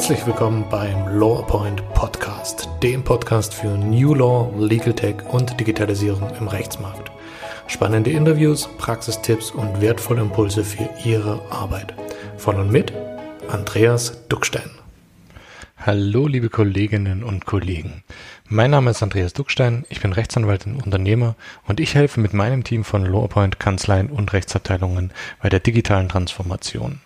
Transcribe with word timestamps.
Herzlich 0.00 0.26
willkommen 0.26 0.64
beim 0.70 1.18
LawPoint 1.18 1.86
Podcast, 1.92 2.70
dem 2.82 3.04
Podcast 3.04 3.52
für 3.52 3.76
New 3.76 4.14
Law, 4.14 4.50
Legal 4.58 4.94
Tech 4.94 5.16
und 5.28 5.60
Digitalisierung 5.60 6.34
im 6.40 6.48
Rechtsmarkt. 6.48 7.10
Spannende 7.66 8.08
Interviews, 8.10 8.66
Praxistipps 8.78 9.50
und 9.50 9.82
wertvolle 9.82 10.22
Impulse 10.22 10.64
für 10.64 10.88
Ihre 11.04 11.42
Arbeit. 11.52 11.94
Von 12.38 12.56
und 12.56 12.72
mit 12.72 12.94
Andreas 13.50 14.26
Duckstein. 14.30 14.70
Hallo, 15.76 16.26
liebe 16.26 16.48
Kolleginnen 16.48 17.22
und 17.22 17.44
Kollegen. 17.44 18.02
Mein 18.48 18.70
Name 18.70 18.92
ist 18.92 19.02
Andreas 19.02 19.34
Duckstein, 19.34 19.84
ich 19.90 20.00
bin 20.00 20.14
Rechtsanwalt 20.14 20.64
und 20.64 20.82
Unternehmer 20.82 21.36
und 21.66 21.78
ich 21.78 21.94
helfe 21.94 22.20
mit 22.20 22.32
meinem 22.32 22.64
Team 22.64 22.84
von 22.84 23.04
LawPoint 23.04 23.60
Kanzleien 23.60 24.08
und 24.08 24.32
Rechtsabteilungen 24.32 25.12
bei 25.42 25.50
der 25.50 25.60
digitalen 25.60 26.08
Transformation. 26.08 27.02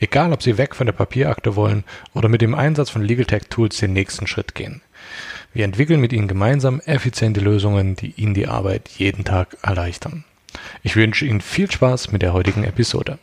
Egal, 0.00 0.32
ob 0.32 0.42
Sie 0.42 0.58
weg 0.58 0.74
von 0.74 0.86
der 0.86 0.92
Papierakte 0.92 1.56
wollen 1.56 1.84
oder 2.14 2.28
mit 2.28 2.42
dem 2.42 2.54
Einsatz 2.54 2.90
von 2.90 3.02
Legal 3.02 3.26
Tech 3.26 3.44
Tools 3.50 3.78
den 3.78 3.92
nächsten 3.92 4.26
Schritt 4.26 4.54
gehen. 4.54 4.82
Wir 5.52 5.64
entwickeln 5.64 6.00
mit 6.00 6.12
Ihnen 6.12 6.28
gemeinsam 6.28 6.80
effiziente 6.80 7.40
Lösungen, 7.40 7.96
die 7.96 8.12
Ihnen 8.16 8.34
die 8.34 8.46
Arbeit 8.46 8.88
jeden 8.90 9.24
Tag 9.24 9.56
erleichtern. 9.62 10.24
Ich 10.82 10.96
wünsche 10.96 11.26
Ihnen 11.26 11.40
viel 11.40 11.70
Spaß 11.70 12.12
mit 12.12 12.22
der 12.22 12.32
heutigen 12.32 12.64
Episode. 12.64 13.18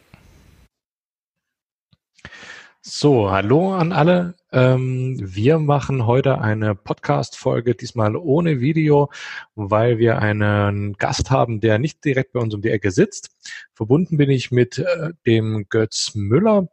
So, 2.82 3.32
hallo 3.32 3.74
an 3.74 3.92
alle. 3.92 4.36
Ähm, 4.56 5.18
wir 5.20 5.60
machen 5.60 6.06
heute 6.06 6.40
eine 6.40 6.76
Podcast-Folge, 6.76 7.76
diesmal 7.76 8.16
ohne 8.16 8.62
Video, 8.62 9.12
weil 9.56 9.98
wir 9.98 10.20
einen 10.20 10.94
Gast 10.94 11.30
haben, 11.30 11.60
der 11.60 11.78
nicht 11.78 12.06
direkt 12.06 12.32
bei 12.32 12.40
uns 12.40 12.56
um 12.56 12.62
die 12.62 12.70
Ecke 12.70 12.92
sitzt. 12.92 13.32
Verbunden 13.74 14.16
bin 14.16 14.30
ich 14.30 14.52
mit 14.52 14.78
äh, 14.78 15.10
dem 15.26 15.66
Götz 15.68 16.16
Müller 16.16 16.70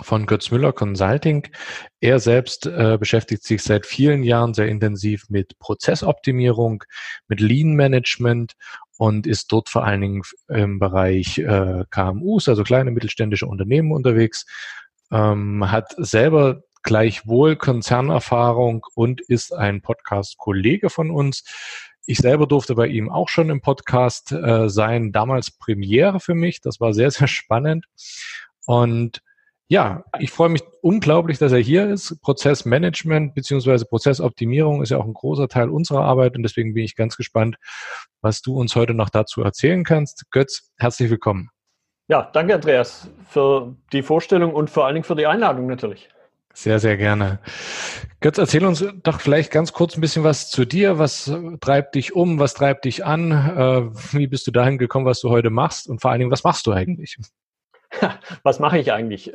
von 0.00 0.24
Götz 0.24 0.50
Müller 0.50 0.72
Consulting. 0.72 1.46
Er 2.00 2.20
selbst 2.20 2.64
äh, 2.64 2.96
beschäftigt 2.98 3.44
sich 3.44 3.62
seit 3.62 3.84
vielen 3.84 4.22
Jahren 4.22 4.54
sehr 4.54 4.68
intensiv 4.68 5.28
mit 5.28 5.58
Prozessoptimierung, 5.58 6.84
mit 7.28 7.38
Lean 7.40 7.74
Management 7.74 8.54
und 8.96 9.26
ist 9.26 9.52
dort 9.52 9.68
vor 9.68 9.84
allen 9.84 10.00
Dingen 10.00 10.22
im 10.48 10.78
Bereich 10.78 11.36
äh, 11.36 11.84
KMUs, 11.90 12.48
also 12.48 12.64
kleine 12.64 12.92
mittelständische 12.92 13.46
Unternehmen 13.46 13.92
unterwegs 13.92 14.46
ähm, 15.12 15.70
hat 15.70 15.94
selber 15.98 16.62
gleichwohl 16.84 17.56
Konzernerfahrung 17.56 18.86
und 18.94 19.20
ist 19.20 19.52
ein 19.52 19.82
Podcast-Kollege 19.82 20.90
von 20.90 21.10
uns. 21.10 21.42
Ich 22.06 22.18
selber 22.18 22.46
durfte 22.46 22.74
bei 22.74 22.86
ihm 22.86 23.10
auch 23.10 23.28
schon 23.28 23.50
im 23.50 23.60
Podcast 23.60 24.30
äh, 24.30 24.68
sein, 24.68 25.10
damals 25.10 25.50
Premiere 25.50 26.20
für 26.20 26.34
mich. 26.34 26.60
Das 26.60 26.78
war 26.78 26.92
sehr, 26.92 27.10
sehr 27.10 27.26
spannend. 27.26 27.86
Und 28.66 29.22
ja, 29.68 30.04
ich 30.18 30.30
freue 30.30 30.50
mich 30.50 30.62
unglaublich, 30.82 31.38
dass 31.38 31.52
er 31.52 31.58
hier 31.58 31.88
ist. 31.88 32.20
Prozessmanagement 32.20 33.34
beziehungsweise 33.34 33.86
Prozessoptimierung 33.86 34.82
ist 34.82 34.90
ja 34.90 34.98
auch 34.98 35.06
ein 35.06 35.14
großer 35.14 35.48
Teil 35.48 35.70
unserer 35.70 36.04
Arbeit 36.04 36.36
und 36.36 36.42
deswegen 36.42 36.74
bin 36.74 36.84
ich 36.84 36.96
ganz 36.96 37.16
gespannt, 37.16 37.56
was 38.20 38.42
du 38.42 38.54
uns 38.56 38.76
heute 38.76 38.92
noch 38.92 39.08
dazu 39.08 39.42
erzählen 39.42 39.82
kannst. 39.82 40.30
Götz, 40.30 40.70
herzlich 40.76 41.10
willkommen. 41.10 41.48
Ja, 42.08 42.28
danke 42.34 42.54
Andreas 42.54 43.10
für 43.26 43.74
die 43.92 44.02
Vorstellung 44.02 44.52
und 44.52 44.68
vor 44.68 44.84
allen 44.84 44.96
Dingen 44.96 45.04
für 45.04 45.16
die 45.16 45.26
Einladung 45.26 45.66
natürlich. 45.66 46.10
Sehr, 46.54 46.78
sehr 46.78 46.96
gerne. 46.96 47.40
Götz, 48.20 48.38
erzähl 48.38 48.64
uns 48.64 48.84
doch 49.02 49.20
vielleicht 49.20 49.50
ganz 49.50 49.72
kurz 49.72 49.96
ein 49.96 50.00
bisschen 50.00 50.22
was 50.22 50.50
zu 50.50 50.64
dir. 50.64 50.98
Was 50.98 51.30
treibt 51.60 51.96
dich 51.96 52.14
um? 52.14 52.38
Was 52.38 52.54
treibt 52.54 52.84
dich 52.84 53.04
an? 53.04 53.32
Äh, 53.32 54.14
wie 54.16 54.28
bist 54.28 54.46
du 54.46 54.52
dahin 54.52 54.78
gekommen, 54.78 55.04
was 55.04 55.20
du 55.20 55.30
heute 55.30 55.50
machst? 55.50 55.88
Und 55.88 56.00
vor 56.00 56.10
allen 56.10 56.20
Dingen, 56.20 56.30
was 56.30 56.44
machst 56.44 56.66
du 56.66 56.72
eigentlich? 56.72 57.18
Was 58.42 58.58
mache 58.58 58.78
ich 58.78 58.92
eigentlich? 58.92 59.32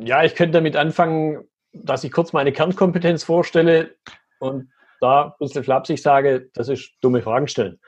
Ja, 0.00 0.24
ich 0.24 0.34
könnte 0.34 0.52
damit 0.52 0.76
anfangen, 0.76 1.44
dass 1.72 2.04
ich 2.04 2.12
kurz 2.12 2.32
meine 2.32 2.52
Kernkompetenz 2.52 3.24
vorstelle 3.24 3.94
und 4.40 4.70
da 5.00 5.24
ein 5.24 5.32
bisschen 5.38 5.64
flapsig 5.64 6.00
sage, 6.02 6.48
das 6.54 6.68
ist 6.68 6.92
dumme 7.00 7.22
Fragen 7.22 7.48
stellen. 7.48 7.80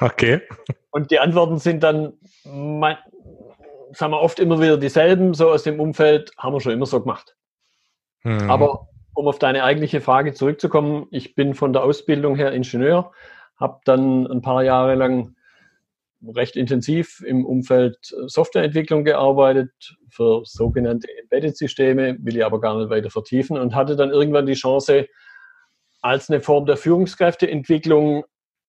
Okay. 0.00 0.42
Und 0.90 1.10
die 1.10 1.18
Antworten 1.18 1.58
sind 1.58 1.82
dann, 1.82 2.12
mein, 2.44 2.96
sagen 3.92 4.12
wir 4.12 4.20
oft 4.20 4.38
immer 4.40 4.60
wieder 4.60 4.76
dieselben, 4.76 5.34
so 5.34 5.50
aus 5.50 5.62
dem 5.62 5.80
Umfeld, 5.80 6.32
haben 6.36 6.54
wir 6.54 6.60
schon 6.60 6.72
immer 6.72 6.86
so 6.86 7.00
gemacht. 7.00 7.36
Mhm. 8.22 8.50
Aber 8.50 8.88
um 9.14 9.28
auf 9.28 9.38
deine 9.38 9.64
eigentliche 9.64 10.00
Frage 10.00 10.34
zurückzukommen, 10.34 11.06
ich 11.10 11.34
bin 11.34 11.54
von 11.54 11.72
der 11.72 11.82
Ausbildung 11.82 12.36
her 12.36 12.52
Ingenieur, 12.52 13.12
habe 13.56 13.80
dann 13.84 14.26
ein 14.26 14.42
paar 14.42 14.62
Jahre 14.62 14.94
lang 14.94 15.34
recht 16.34 16.56
intensiv 16.56 17.22
im 17.24 17.44
Umfeld 17.44 17.98
Softwareentwicklung 18.26 19.04
gearbeitet 19.04 19.96
für 20.10 20.42
sogenannte 20.44 21.08
Embedded-Systeme, 21.22 22.16
will 22.20 22.36
ich 22.36 22.44
aber 22.44 22.60
gar 22.60 22.78
nicht 22.78 22.90
weiter 22.90 23.10
vertiefen 23.10 23.58
und 23.58 23.74
hatte 23.74 23.96
dann 23.96 24.10
irgendwann 24.10 24.46
die 24.46 24.54
Chance, 24.54 25.06
als 26.02 26.30
eine 26.30 26.40
Form 26.40 26.66
der 26.66 26.76
Führungskräfteentwicklung 26.76 28.24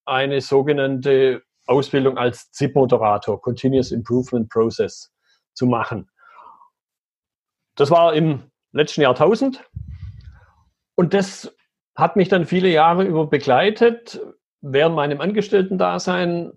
eine 0.05 0.41
sogenannte 0.41 1.43
Ausbildung 1.65 2.17
als 2.17 2.51
ZIP-Moderator, 2.51 3.41
Continuous 3.41 3.91
Improvement 3.91 4.49
Process, 4.49 5.11
zu 5.53 5.65
machen. 5.65 6.09
Das 7.75 7.91
war 7.91 8.13
im 8.13 8.51
letzten 8.77 9.01
Jahrtausend 9.01 9.63
und 10.95 11.13
das 11.13 11.55
hat 11.95 12.15
mich 12.15 12.29
dann 12.29 12.45
viele 12.45 12.69
Jahre 12.69 13.03
über 13.03 13.27
begleitet, 13.27 14.21
während 14.61 14.95
meinem 14.95 15.19
Angestellten-Dasein. 15.19 16.51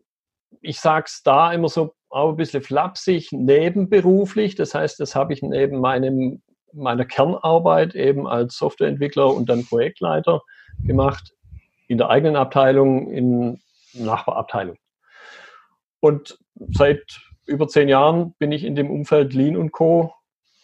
Ich 0.60 0.80
sage 0.80 1.06
es 1.08 1.22
da 1.22 1.52
immer 1.52 1.68
so 1.68 1.94
auch 2.10 2.30
ein 2.30 2.36
bisschen 2.36 2.62
flapsig, 2.62 3.32
nebenberuflich. 3.32 4.56
Das 4.56 4.74
heißt, 4.74 5.00
das 5.00 5.14
habe 5.14 5.32
ich 5.32 5.42
neben 5.42 5.80
meinem, 5.80 6.42
meiner 6.72 7.04
Kernarbeit 7.04 7.94
eben 7.94 8.26
als 8.26 8.56
Softwareentwickler 8.56 9.32
und 9.32 9.48
dann 9.48 9.64
Projektleiter 9.64 10.42
gemacht 10.84 11.32
in 11.88 11.98
der 11.98 12.10
eigenen 12.10 12.36
Abteilung, 12.36 13.10
in 13.10 13.60
Nachbarabteilung. 13.94 14.76
Und 16.00 16.38
seit 16.72 17.02
über 17.46 17.68
zehn 17.68 17.88
Jahren 17.88 18.34
bin 18.38 18.52
ich 18.52 18.64
in 18.64 18.74
dem 18.74 18.90
Umfeld 18.90 19.34
Lean 19.34 19.56
und 19.56 19.72
Co., 19.72 20.14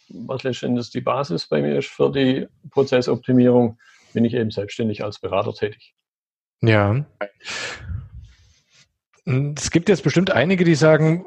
was 0.08 0.42
letztendlich 0.42 0.90
die 0.90 1.00
Basis 1.00 1.46
bei 1.46 1.60
mir 1.60 1.78
ist 1.78 1.88
für 1.88 2.10
die 2.10 2.46
Prozessoptimierung, 2.70 3.78
bin 4.12 4.24
ich 4.24 4.34
eben 4.34 4.50
selbstständig 4.50 5.04
als 5.04 5.18
Berater 5.18 5.52
tätig. 5.52 5.94
Ja. 6.62 7.04
Es 9.56 9.70
gibt 9.72 9.88
jetzt 9.88 10.04
bestimmt 10.04 10.30
einige, 10.30 10.64
die 10.64 10.76
sagen, 10.76 11.26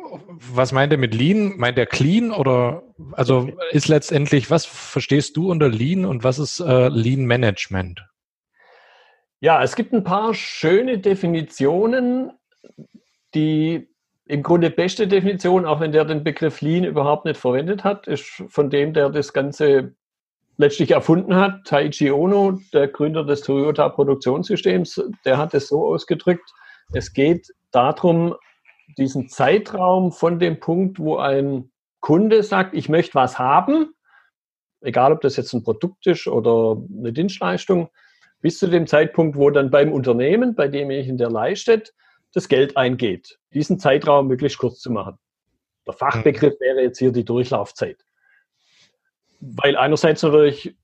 was 0.51 0.71
meint 0.71 0.93
er 0.93 0.97
mit 0.97 1.13
Lean? 1.13 1.57
Meint 1.57 1.77
er 1.77 1.85
Clean 1.85 2.31
oder 2.31 2.83
also 3.11 3.51
ist 3.71 3.89
letztendlich, 3.89 4.49
was 4.49 4.65
verstehst 4.65 5.35
du 5.35 5.51
unter 5.51 5.67
Lean 5.67 6.05
und 6.05 6.23
was 6.23 6.39
ist 6.39 6.61
äh, 6.61 6.87
Lean 6.87 7.25
Management? 7.25 8.05
Ja, 9.41 9.61
es 9.63 9.75
gibt 9.75 9.93
ein 9.93 10.03
paar 10.03 10.33
schöne 10.33 10.99
Definitionen, 10.99 12.31
die 13.35 13.89
im 14.29 14.43
Grunde 14.43 14.69
beste 14.69 15.07
Definition, 15.07 15.65
auch 15.65 15.79
wenn 15.79 15.91
der 15.91 16.05
den 16.05 16.23
Begriff 16.23 16.61
Lean 16.61 16.83
überhaupt 16.83 17.25
nicht 17.25 17.39
verwendet 17.39 17.83
hat, 17.83 18.07
ist 18.07 18.43
von 18.47 18.69
dem, 18.69 18.93
der 18.93 19.09
das 19.09 19.33
Ganze 19.33 19.95
letztlich 20.57 20.91
erfunden 20.91 21.35
hat, 21.35 21.65
Taichi 21.65 22.11
Ono, 22.11 22.59
der 22.71 22.89
Gründer 22.89 23.23
des 23.23 23.41
Toyota 23.41 23.89
Produktionssystems, 23.89 25.01
der 25.25 25.39
hat 25.39 25.55
es 25.55 25.67
so 25.67 25.83
ausgedrückt, 25.83 26.47
es 26.93 27.11
geht 27.13 27.47
darum, 27.71 28.35
diesen 28.99 29.29
Zeitraum 29.29 30.11
von 30.11 30.37
dem 30.37 30.59
Punkt, 30.59 30.99
wo 30.99 31.17
ein 31.17 31.71
Kunde 31.99 32.43
sagt, 32.43 32.75
ich 32.75 32.87
möchte 32.87 33.15
was 33.15 33.39
haben, 33.39 33.93
egal 34.81 35.11
ob 35.11 35.21
das 35.21 35.37
jetzt 35.37 35.53
ein 35.53 35.63
Produkt 35.63 36.05
ist 36.05 36.27
oder 36.27 36.79
eine 36.99 37.13
Dienstleistung, 37.13 37.89
bis 38.41 38.59
zu 38.59 38.67
dem 38.67 38.85
Zeitpunkt, 38.85 39.37
wo 39.37 39.49
dann 39.49 39.71
beim 39.71 39.91
Unternehmen, 39.91 40.53
bei 40.53 40.67
demjenigen, 40.67 41.17
der 41.17 41.31
leistet, 41.31 41.95
das 42.33 42.47
Geld 42.47 42.77
eingeht. 42.77 43.39
Diesen 43.53 43.79
Zeitraum 43.79 44.27
möglichst 44.27 44.57
kurz 44.57 44.79
zu 44.79 44.91
machen. 44.91 45.17
Der 45.87 45.93
Fachbegriff 45.93 46.53
mhm. 46.53 46.63
wäre 46.63 46.81
jetzt 46.81 46.99
hier 46.99 47.11
die 47.11 47.25
Durchlaufzeit. 47.25 48.05
Weil 49.39 49.75
einerseits 49.75 50.21
natürlich 50.21 50.75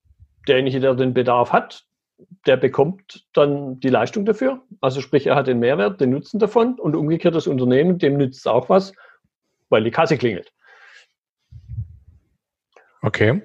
derjenige, 0.47 0.79
der 0.79 0.95
den 0.95 1.13
Bedarf 1.13 1.51
hat, 1.51 1.85
der 2.45 2.57
bekommt 2.57 3.25
dann 3.33 3.79
die 3.79 3.89
Leistung 3.89 4.25
dafür. 4.25 4.61
Also 4.81 5.01
sprich, 5.01 5.27
er 5.27 5.35
hat 5.35 5.47
den 5.47 5.59
Mehrwert, 5.59 5.99
den 5.99 6.11
Nutzen 6.11 6.39
davon 6.39 6.79
und 6.79 6.95
umgekehrt 6.95 7.35
das 7.35 7.47
Unternehmen, 7.47 7.97
dem 7.97 8.17
nützt 8.17 8.39
es 8.39 8.47
auch 8.47 8.69
was, 8.69 8.93
weil 9.69 9.83
die 9.83 9.91
Kasse 9.91 10.17
klingelt. 10.17 10.53
Okay. 13.01 13.41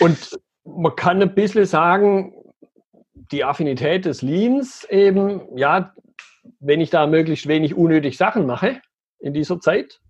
Und 0.00 0.38
man 0.64 0.94
kann 0.96 1.22
ein 1.22 1.34
bisschen 1.34 1.64
sagen, 1.64 2.34
die 3.32 3.44
Affinität 3.44 4.04
des 4.04 4.22
Leans 4.22 4.84
eben, 4.90 5.56
ja, 5.56 5.94
wenn 6.58 6.80
ich 6.80 6.90
da 6.90 7.06
möglichst 7.06 7.46
wenig 7.46 7.74
unnötig 7.74 8.16
Sachen 8.16 8.46
mache 8.46 8.80
in 9.18 9.34
dieser 9.34 9.60
Zeit, 9.60 10.00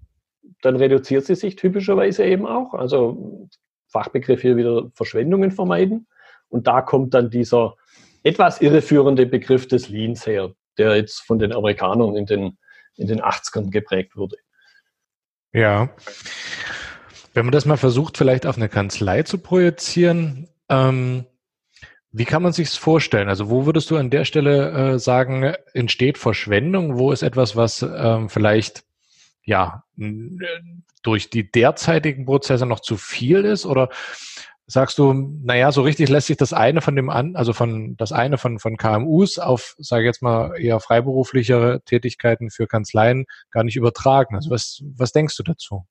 dann 0.62 0.76
reduziert 0.76 1.26
sie 1.26 1.34
sich 1.34 1.56
typischerweise 1.56 2.24
eben 2.24 2.46
auch. 2.46 2.74
Also 2.74 3.48
Fachbegriff 3.88 4.42
hier 4.42 4.56
wieder 4.56 4.90
Verschwendungen 4.94 5.50
vermeiden. 5.50 6.06
Und 6.48 6.66
da 6.66 6.82
kommt 6.82 7.14
dann 7.14 7.30
dieser 7.30 7.76
etwas 8.22 8.60
irreführende 8.60 9.26
Begriff 9.26 9.68
des 9.68 9.88
Leans 9.88 10.26
her, 10.26 10.52
der 10.78 10.96
jetzt 10.96 11.20
von 11.20 11.38
den 11.38 11.52
Amerikanern 11.52 12.16
in 12.16 12.26
den, 12.26 12.58
in 12.96 13.06
den 13.06 13.20
80ern 13.20 13.70
geprägt 13.70 14.16
wurde. 14.16 14.36
Ja. 15.52 15.90
Wenn 17.32 17.46
man 17.46 17.52
das 17.52 17.64
mal 17.64 17.76
versucht, 17.76 18.18
vielleicht 18.18 18.46
auf 18.46 18.56
eine 18.56 18.68
Kanzlei 18.68 19.22
zu 19.22 19.38
projizieren, 19.38 20.48
ähm, 20.68 21.26
wie 22.12 22.24
kann 22.24 22.42
man 22.42 22.52
sich 22.52 22.70
vorstellen? 22.70 23.28
Also 23.28 23.50
wo 23.50 23.66
würdest 23.66 23.90
du 23.90 23.96
an 23.96 24.10
der 24.10 24.24
Stelle 24.24 24.70
äh, 24.94 24.98
sagen, 24.98 25.54
entsteht 25.74 26.18
Verschwendung? 26.18 26.98
Wo 26.98 27.12
ist 27.12 27.22
etwas, 27.22 27.54
was 27.54 27.82
ähm, 27.82 28.28
vielleicht 28.28 28.82
ja 29.44 29.84
durch 31.02 31.30
die 31.30 31.50
derzeitigen 31.50 32.26
Prozesse 32.26 32.66
noch 32.66 32.80
zu 32.80 32.96
viel 32.96 33.44
ist? 33.44 33.64
Oder 33.64 33.90
sagst 34.66 34.98
du, 34.98 35.12
naja, 35.12 35.72
so 35.72 35.82
richtig 35.82 36.08
lässt 36.08 36.28
sich 36.28 36.36
das 36.36 36.52
eine 36.52 36.80
von 36.80 36.96
dem 36.96 37.10
an, 37.10 37.36
also 37.36 37.52
von 37.52 37.96
das 37.96 38.12
eine 38.12 38.38
von, 38.38 38.58
von 38.58 38.76
KMUs 38.76 39.38
auf, 39.38 39.74
sage 39.78 40.04
ich 40.04 40.06
jetzt 40.06 40.22
mal, 40.22 40.56
eher 40.58 40.80
freiberuflichere 40.80 41.82
Tätigkeiten 41.84 42.50
für 42.50 42.66
Kanzleien 42.66 43.26
gar 43.50 43.64
nicht 43.64 43.76
übertragen. 43.76 44.34
Also 44.34 44.50
was, 44.50 44.82
was 44.96 45.12
denkst 45.12 45.36
du 45.36 45.42
dazu? 45.42 45.86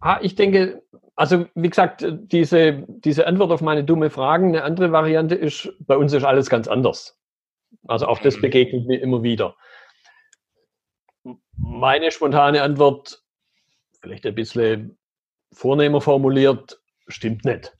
Ah, 0.00 0.18
ich 0.22 0.34
denke, 0.34 0.82
also 1.16 1.46
wie 1.54 1.68
gesagt, 1.68 2.06
diese, 2.08 2.84
diese 2.88 3.26
Antwort 3.26 3.50
auf 3.50 3.60
meine 3.60 3.82
dumme 3.82 4.10
Fragen, 4.10 4.48
eine 4.48 4.62
andere 4.62 4.92
Variante 4.92 5.34
ist, 5.34 5.72
bei 5.80 5.96
uns 5.96 6.12
ist 6.12 6.24
alles 6.24 6.48
ganz 6.48 6.68
anders. 6.68 7.18
Also 7.88 8.06
auch 8.06 8.20
das 8.20 8.36
mhm. 8.36 8.42
begegnet 8.42 8.86
mir 8.86 9.00
immer 9.00 9.22
wieder. 9.22 9.56
Meine 11.56 12.12
spontane 12.12 12.62
Antwort, 12.62 13.22
vielleicht 14.00 14.24
ein 14.26 14.34
bisschen 14.34 14.96
vornehmer 15.52 16.00
formuliert, 16.00 16.80
stimmt 17.08 17.44
nicht. 17.44 17.76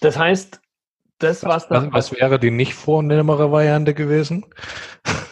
Das 0.00 0.18
heißt, 0.18 0.60
das, 1.18 1.44
was, 1.44 1.70
was, 1.70 1.92
was 1.92 2.12
wäre 2.12 2.38
die 2.38 2.50
nicht 2.50 2.74
vornehmere 2.74 3.50
Variante 3.50 3.94
gewesen? 3.94 4.44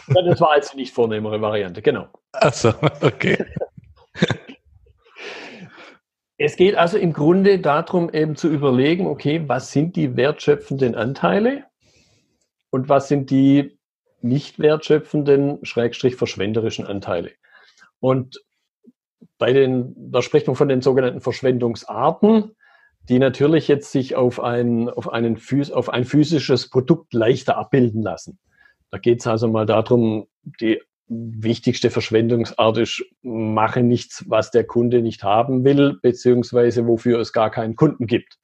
Ja, 0.07 0.21
das 0.23 0.39
war 0.39 0.55
jetzt 0.55 0.73
die 0.73 0.77
nicht 0.77 0.93
vornehmere 0.93 1.41
Variante, 1.41 1.81
genau. 1.81 2.07
Achso, 2.31 2.73
okay. 3.01 3.45
Es 6.37 6.57
geht 6.57 6.75
also 6.75 6.97
im 6.97 7.13
Grunde 7.13 7.59
darum, 7.59 8.09
eben 8.11 8.35
zu 8.35 8.49
überlegen, 8.49 9.07
okay, 9.07 9.43
was 9.47 9.71
sind 9.71 9.95
die 9.95 10.17
wertschöpfenden 10.17 10.95
Anteile 10.95 11.65
und 12.71 12.89
was 12.89 13.07
sind 13.07 13.29
die 13.29 13.79
nicht 14.21 14.59
wertschöpfenden, 14.59 15.63
schrägstrich 15.63 16.15
verschwenderischen 16.15 16.85
Anteile. 16.85 17.31
Und 17.99 18.43
bei 19.37 19.53
den, 19.53 19.93
da 20.11 20.21
spricht 20.21 20.47
man 20.47 20.55
von 20.55 20.67
den 20.67 20.81
sogenannten 20.81 21.21
Verschwendungsarten, 21.21 22.55
die 23.07 23.19
natürlich 23.19 23.67
jetzt 23.67 23.91
sich 23.91 24.15
auf 24.15 24.39
ein, 24.39 24.89
auf, 24.89 25.11
einen, 25.11 25.39
auf 25.71 25.89
ein 25.89 26.05
physisches 26.05 26.69
Produkt 26.69 27.13
leichter 27.13 27.57
abbilden 27.57 28.01
lassen. 28.01 28.39
Da 28.91 28.97
geht 28.97 29.19
es 29.19 29.27
also 29.27 29.47
mal 29.47 29.65
darum, 29.65 30.27
die 30.59 30.81
wichtigste 31.07 31.89
Verschwendungsart 31.89 32.77
ist, 32.77 33.03
mache 33.21 33.83
nichts, 33.83 34.23
was 34.27 34.51
der 34.51 34.63
Kunde 34.63 35.01
nicht 35.01 35.23
haben 35.23 35.63
will, 35.63 35.99
beziehungsweise 36.01 36.87
wofür 36.87 37.19
es 37.19 37.31
gar 37.31 37.51
keinen 37.51 37.75
Kunden 37.75 38.07
gibt. 38.07 38.37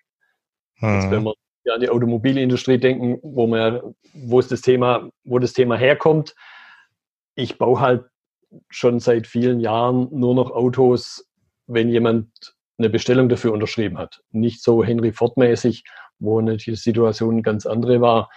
Hm. 0.76 0.94
Jetzt, 0.96 1.12
wenn 1.12 1.24
wir 1.24 1.36
an 1.74 1.82
die 1.82 1.90
Automobilindustrie 1.90 2.78
denken, 2.78 3.20
wo 3.24 3.48
man, 3.48 3.82
wo 4.14 4.40
es 4.40 4.48
das 4.48 4.62
Thema, 4.62 5.10
wo 5.24 5.40
das 5.40 5.54
Thema 5.54 5.78
herkommt, 5.78 6.36
ich 7.36 7.58
baue 7.58 7.80
halt 7.80 8.06
schon 8.70 9.00
seit 9.00 9.28
vielen 9.28 9.60
Jahren 9.60 10.08
nur 10.12 10.36
noch 10.36 10.52
Autos, 10.52 11.28
wenn 11.68 11.90
jemand 11.90 12.28
eine 12.78 12.90
Bestellung 12.90 13.30
dafür 13.30 13.54
unterschrieben 13.54 13.98
hat. 13.98 14.22
Nicht 14.32 14.64
so 14.64 14.84
Henry 14.84 15.12
Ford-mäßig, 15.12 15.84
wo 16.20 16.42
die 16.42 16.76
Situation 16.76 17.44
ganz 17.44 17.66
andere 17.66 18.02
war 18.02 18.30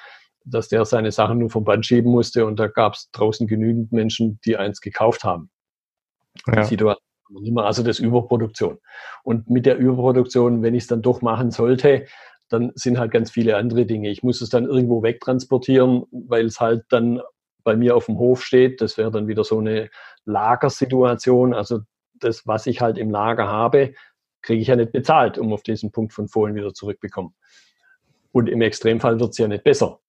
dass 0.44 0.68
der 0.68 0.84
seine 0.84 1.10
Sachen 1.10 1.38
nur 1.38 1.50
vom 1.50 1.64
Band 1.64 1.86
schieben 1.86 2.10
musste 2.10 2.44
und 2.46 2.58
da 2.58 2.68
gab 2.68 2.94
es 2.94 3.10
draußen 3.12 3.46
genügend 3.46 3.92
Menschen, 3.92 4.38
die 4.44 4.56
eins 4.56 4.80
gekauft 4.80 5.24
haben. 5.24 5.50
Ja. 6.46 6.62
Die 6.62 6.68
Situation 6.68 7.04
also 7.56 7.82
das 7.82 7.98
Überproduktion. 7.98 8.78
Und 9.22 9.48
mit 9.48 9.66
der 9.66 9.78
Überproduktion, 9.78 10.62
wenn 10.62 10.74
ich 10.74 10.84
es 10.84 10.88
dann 10.88 11.02
doch 11.02 11.22
machen 11.22 11.50
sollte, 11.50 12.06
dann 12.48 12.72
sind 12.74 12.98
halt 12.98 13.10
ganz 13.10 13.30
viele 13.30 13.56
andere 13.56 13.86
Dinge. 13.86 14.10
Ich 14.10 14.22
muss 14.22 14.40
es 14.40 14.50
dann 14.50 14.66
irgendwo 14.66 15.02
wegtransportieren, 15.02 16.04
weil 16.10 16.46
es 16.46 16.60
halt 16.60 16.84
dann 16.90 17.20
bei 17.64 17.76
mir 17.76 17.96
auf 17.96 18.06
dem 18.06 18.18
Hof 18.18 18.44
steht. 18.44 18.80
Das 18.82 18.98
wäre 18.98 19.10
dann 19.10 19.26
wieder 19.26 19.42
so 19.42 19.58
eine 19.58 19.88
Lagersituation. 20.26 21.54
Also 21.54 21.80
das, 22.14 22.46
was 22.46 22.66
ich 22.66 22.82
halt 22.82 22.98
im 22.98 23.10
Lager 23.10 23.48
habe, 23.48 23.94
kriege 24.42 24.60
ich 24.60 24.68
ja 24.68 24.76
nicht 24.76 24.92
bezahlt, 24.92 25.38
um 25.38 25.52
auf 25.52 25.62
diesen 25.62 25.90
Punkt 25.90 26.12
von 26.12 26.28
vorhin 26.28 26.54
wieder 26.54 26.74
zurückbekommen. 26.74 27.34
Und 28.32 28.48
im 28.48 28.60
Extremfall 28.60 29.18
wird 29.18 29.30
es 29.30 29.38
ja 29.38 29.48
nicht 29.48 29.64
besser 29.64 30.00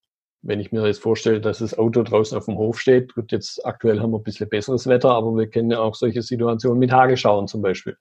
wenn 0.42 0.60
ich 0.60 0.72
mir 0.72 0.86
jetzt 0.86 1.02
vorstelle, 1.02 1.42
dass 1.42 1.60
das 1.60 1.78
Auto 1.78 2.04
draußen 2.04 2.38
auf 2.38 2.46
dem 2.46 2.58
Hof 2.58 2.80
steht, 2.80 3.16
gut, 3.16 3.32
jetzt 3.32 3.66
aktuell 3.66 4.00
haben 4.00 4.12
wir 4.12 4.20
ein 4.20 4.24
bisschen 4.24 4.50
besseres 4.50 4.88
Wetter, 4.88 5.12
aber 5.12 5.36
wir 5.36 5.50
kennen 5.50 5.72
ja 5.72 5.80
auch 5.80 5.96
solche 5.96 6.22
Situationen 6.22 6.80
mit 6.80 6.92
Hagelschauern 6.92 7.48
zum 7.48 7.62
Beispiel. 7.62 7.98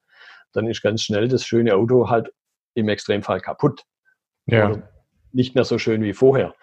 Dann 0.53 0.67
ist 0.69 0.83
ganz 0.83 1.03
schnell 1.03 1.29
das 1.29 1.45
schöne 1.45 1.75
Auto 1.75 2.11
halt 2.11 2.33
im 2.75 2.89
Extremfall 2.89 3.41
kaputt. 3.41 3.85
Ja. 4.47 4.71
Oder 4.71 4.89
nicht 5.33 5.55
mehr 5.55 5.65
so 5.65 5.79
schön 5.79 6.03
wie 6.03 6.13
vorher. 6.13 6.55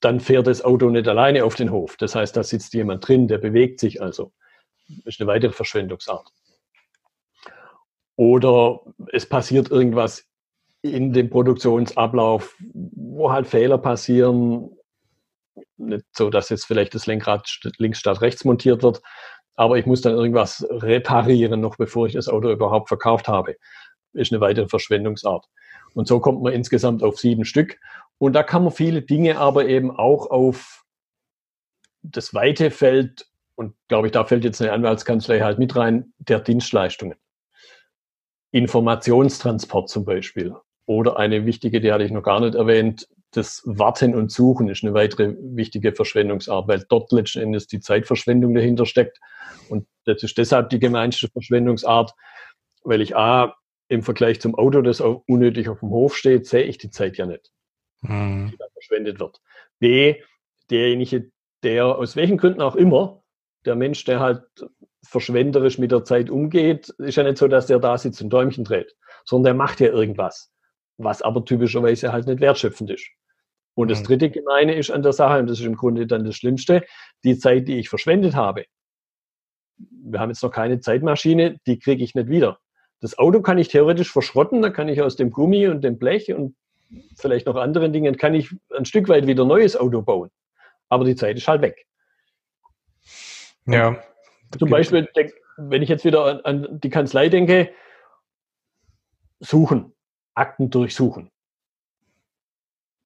Dann 0.00 0.20
fährt 0.20 0.46
das 0.46 0.62
Auto 0.62 0.88
nicht 0.90 1.08
alleine 1.08 1.44
auf 1.44 1.54
den 1.54 1.70
Hof. 1.70 1.96
Das 1.96 2.14
heißt, 2.14 2.36
da 2.36 2.42
sitzt 2.42 2.74
jemand 2.74 3.06
drin, 3.06 3.26
der 3.28 3.38
bewegt 3.38 3.80
sich 3.80 4.00
also. 4.00 4.32
Das 4.88 5.14
ist 5.14 5.20
eine 5.20 5.28
weitere 5.28 5.52
Verschwendungsart. 5.52 6.28
Oder 8.16 8.80
es 9.12 9.26
passiert 9.26 9.70
irgendwas 9.70 10.26
in 10.82 11.12
dem 11.12 11.30
Produktionsablauf, 11.30 12.56
wo 12.72 13.32
halt 13.32 13.46
Fehler 13.46 13.78
passieren, 13.78 14.70
nicht 15.76 16.04
so, 16.12 16.30
dass 16.30 16.48
jetzt 16.48 16.66
vielleicht 16.66 16.94
das 16.94 17.06
Lenkrad 17.06 17.48
links 17.78 17.98
statt 17.98 18.20
rechts 18.20 18.44
montiert 18.44 18.82
wird, 18.82 19.02
aber 19.56 19.78
ich 19.78 19.86
muss 19.86 20.00
dann 20.00 20.14
irgendwas 20.14 20.66
reparieren, 20.70 21.60
noch 21.60 21.76
bevor 21.76 22.06
ich 22.06 22.14
das 22.14 22.28
Auto 22.28 22.50
überhaupt 22.50 22.88
verkauft 22.88 23.28
habe. 23.28 23.56
Ist 24.12 24.32
eine 24.32 24.40
weitere 24.40 24.68
Verschwendungsart. 24.68 25.46
Und 25.94 26.08
so 26.08 26.20
kommt 26.20 26.42
man 26.42 26.52
insgesamt 26.52 27.02
auf 27.02 27.18
sieben 27.18 27.44
Stück. 27.44 27.78
Und 28.18 28.32
da 28.34 28.42
kann 28.42 28.64
man 28.64 28.72
viele 28.72 29.02
Dinge 29.02 29.38
aber 29.38 29.66
eben 29.66 29.90
auch 29.90 30.30
auf 30.30 30.84
das 32.02 32.32
weite 32.34 32.70
Feld, 32.70 33.26
und 33.54 33.74
glaube 33.88 34.06
ich, 34.08 34.12
da 34.12 34.24
fällt 34.24 34.44
jetzt 34.44 34.62
eine 34.62 34.72
Anwaltskanzlei 34.72 35.40
halt 35.40 35.58
mit 35.58 35.76
rein, 35.76 36.12
der 36.18 36.40
Dienstleistungen. 36.40 37.16
Informationstransport 38.52 39.88
zum 39.88 40.04
Beispiel. 40.04 40.54
Oder 40.86 41.18
eine 41.18 41.44
wichtige, 41.44 41.80
die 41.80 41.92
hatte 41.92 42.04
ich 42.04 42.10
noch 42.10 42.22
gar 42.22 42.40
nicht 42.40 42.54
erwähnt, 42.54 43.08
das 43.32 43.62
Warten 43.64 44.14
und 44.14 44.32
Suchen 44.32 44.68
ist 44.68 44.82
eine 44.82 44.94
weitere 44.94 45.34
wichtige 45.38 45.92
Verschwendungsart, 45.92 46.66
weil 46.68 46.84
dort 46.88 47.12
letzten 47.12 47.40
Endes 47.40 47.66
die 47.66 47.80
Zeitverschwendung 47.80 48.54
dahinter 48.54 48.86
steckt. 48.86 49.18
Und 49.68 49.86
das 50.04 50.22
ist 50.22 50.36
deshalb 50.36 50.70
die 50.70 50.80
gemeinste 50.80 51.28
Verschwendungsart, 51.28 52.12
weil 52.82 53.00
ich 53.00 53.16
A, 53.16 53.54
im 53.88 54.02
Vergleich 54.02 54.40
zum 54.40 54.54
Auto, 54.54 54.82
das 54.82 55.00
auch 55.00 55.24
unnötig 55.26 55.68
auf 55.68 55.80
dem 55.80 55.90
Hof 55.90 56.16
steht, 56.16 56.46
sehe 56.46 56.62
ich 56.62 56.78
die 56.78 56.90
Zeit 56.90 57.18
ja 57.18 57.26
nicht, 57.26 57.50
mhm. 58.02 58.50
die 58.52 58.56
da 58.56 58.66
verschwendet 58.72 59.18
wird. 59.18 59.40
B, 59.80 60.22
derjenige, 60.70 61.30
der 61.64 61.86
aus 61.86 62.14
welchen 62.14 62.38
Gründen 62.38 62.62
auch 62.62 62.76
immer, 62.76 63.24
der 63.64 63.74
Mensch, 63.74 64.04
der 64.04 64.20
halt 64.20 64.42
verschwenderisch 65.02 65.78
mit 65.78 65.90
der 65.90 66.04
Zeit 66.04 66.30
umgeht, 66.30 66.88
ist 66.98 67.16
ja 67.16 67.24
nicht 67.24 67.38
so, 67.38 67.48
dass 67.48 67.66
der 67.66 67.80
da 67.80 67.98
sitzt 67.98 68.22
und 68.22 68.30
Däumchen 68.30 68.64
dreht, 68.64 68.94
sondern 69.24 69.44
der 69.44 69.54
macht 69.54 69.80
ja 69.80 69.88
irgendwas, 69.88 70.52
was 70.96 71.20
aber 71.20 71.44
typischerweise 71.44 72.12
halt 72.12 72.26
nicht 72.26 72.40
wertschöpfend 72.40 72.90
ist. 72.90 73.08
Und 73.80 73.88
das 73.88 74.00
mhm. 74.00 74.04
dritte 74.04 74.30
Gemeine 74.30 74.74
ist 74.74 74.90
an 74.90 75.02
der 75.02 75.14
Sache, 75.14 75.38
und 75.38 75.48
das 75.48 75.58
ist 75.58 75.64
im 75.64 75.76
Grunde 75.76 76.06
dann 76.06 76.24
das 76.24 76.36
Schlimmste, 76.36 76.84
die 77.24 77.38
Zeit, 77.38 77.66
die 77.66 77.78
ich 77.78 77.88
verschwendet 77.88 78.34
habe. 78.34 78.66
Wir 79.78 80.20
haben 80.20 80.28
jetzt 80.28 80.42
noch 80.42 80.50
keine 80.50 80.80
Zeitmaschine, 80.80 81.58
die 81.66 81.78
kriege 81.78 82.04
ich 82.04 82.14
nicht 82.14 82.28
wieder. 82.28 82.58
Das 83.00 83.18
Auto 83.18 83.40
kann 83.40 83.56
ich 83.56 83.68
theoretisch 83.68 84.12
verschrotten, 84.12 84.60
da 84.60 84.68
kann 84.68 84.90
ich 84.90 85.00
aus 85.00 85.16
dem 85.16 85.30
Gummi 85.30 85.66
und 85.68 85.82
dem 85.82 85.98
Blech 85.98 86.30
und 86.30 86.54
vielleicht 87.16 87.46
noch 87.46 87.56
anderen 87.56 87.94
Dingen, 87.94 88.18
kann 88.18 88.34
ich 88.34 88.54
ein 88.76 88.84
Stück 88.84 89.08
weit 89.08 89.26
wieder 89.26 89.46
neues 89.46 89.76
Auto 89.76 90.02
bauen. 90.02 90.30
Aber 90.90 91.04
die 91.04 91.16
Zeit 91.16 91.38
ist 91.38 91.48
halt 91.48 91.62
weg. 91.62 91.86
Ja. 93.64 93.96
Zum 94.58 94.68
Beispiel, 94.68 95.08
wenn 95.56 95.82
ich 95.82 95.88
jetzt 95.88 96.04
wieder 96.04 96.26
an, 96.26 96.40
an 96.40 96.80
die 96.80 96.90
Kanzlei 96.90 97.30
denke, 97.30 97.70
suchen, 99.38 99.94
Akten 100.34 100.68
durchsuchen. 100.68 101.30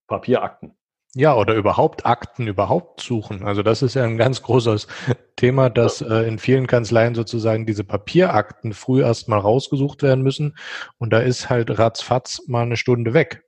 Papierakten. 0.06 0.76
Ja, 1.16 1.37
oder 1.37 1.54
überhaupt 1.54 2.06
Akten 2.06 2.49
überhaupt 2.49 3.00
suchen. 3.00 3.44
Also 3.44 3.62
das 3.62 3.82
ist 3.82 3.94
ja 3.94 4.02
ein 4.02 4.18
ganz 4.18 4.42
großes 4.42 4.88
Thema, 5.37 5.70
dass 5.70 6.00
äh, 6.00 6.26
in 6.26 6.40
vielen 6.40 6.66
Kanzleien 6.66 7.14
sozusagen 7.14 7.66
diese 7.66 7.84
Papierakten 7.84 8.73
früh 8.73 9.00
erstmal 9.00 9.38
rausgesucht 9.38 10.02
werden 10.02 10.25
müssen 10.25 10.56
und 10.99 11.12
da 11.12 11.20
ist 11.20 11.49
halt 11.49 11.78
ratzfatz 11.78 12.49
mal 12.49 12.62
eine 12.62 12.76
Stunde 12.76 13.14
weg. 13.14 13.44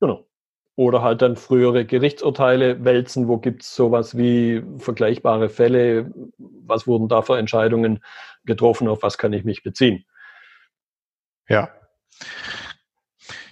Genau. 0.00 0.26
Oder 0.76 1.02
halt 1.02 1.22
dann 1.22 1.36
frühere 1.36 1.86
Gerichtsurteile 1.86 2.84
wälzen, 2.84 3.26
wo 3.26 3.38
gibt 3.38 3.62
es 3.62 3.74
sowas 3.74 4.16
wie 4.16 4.62
vergleichbare 4.76 5.48
Fälle, 5.48 6.12
was 6.36 6.86
wurden 6.86 7.08
da 7.08 7.22
für 7.22 7.38
Entscheidungen 7.38 8.04
getroffen, 8.44 8.86
auf 8.86 9.02
was 9.02 9.16
kann 9.16 9.32
ich 9.32 9.44
mich 9.44 9.62
beziehen. 9.62 10.04
Ja. 11.48 11.70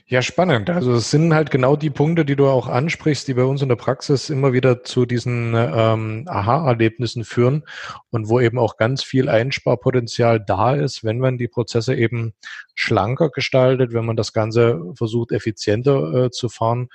Ja, 0.08 0.22
spannend. 0.22 0.70
Also 0.70 0.92
es 0.92 1.10
sind 1.10 1.34
halt 1.34 1.50
genau 1.50 1.74
die 1.74 1.90
Punkte, 1.90 2.24
die 2.24 2.36
du 2.36 2.46
auch 2.46 2.68
ansprichst, 2.68 3.26
die 3.26 3.34
bei 3.34 3.42
uns 3.42 3.60
in 3.60 3.68
der 3.68 3.74
Praxis 3.74 4.30
immer 4.30 4.52
wieder 4.52 4.84
zu 4.84 5.04
diesen 5.04 5.52
ähm, 5.56 6.26
Aha-Erlebnissen 6.28 7.24
führen 7.24 7.64
und 8.10 8.28
wo 8.28 8.38
eben 8.38 8.56
auch 8.56 8.76
ganz 8.76 9.02
viel 9.02 9.28
Einsparpotenzial 9.28 10.38
da 10.38 10.76
ist, 10.76 11.02
wenn 11.02 11.18
man 11.18 11.38
die 11.38 11.48
Prozesse 11.48 11.96
eben 11.96 12.34
schlanker 12.76 13.30
gestaltet, 13.30 13.94
wenn 13.94 14.04
man 14.04 14.14
das 14.14 14.32
Ganze 14.32 14.80
versucht, 14.94 15.32
effizienter 15.32 16.26
äh, 16.26 16.30
zu 16.30 16.48
fahren 16.48 16.86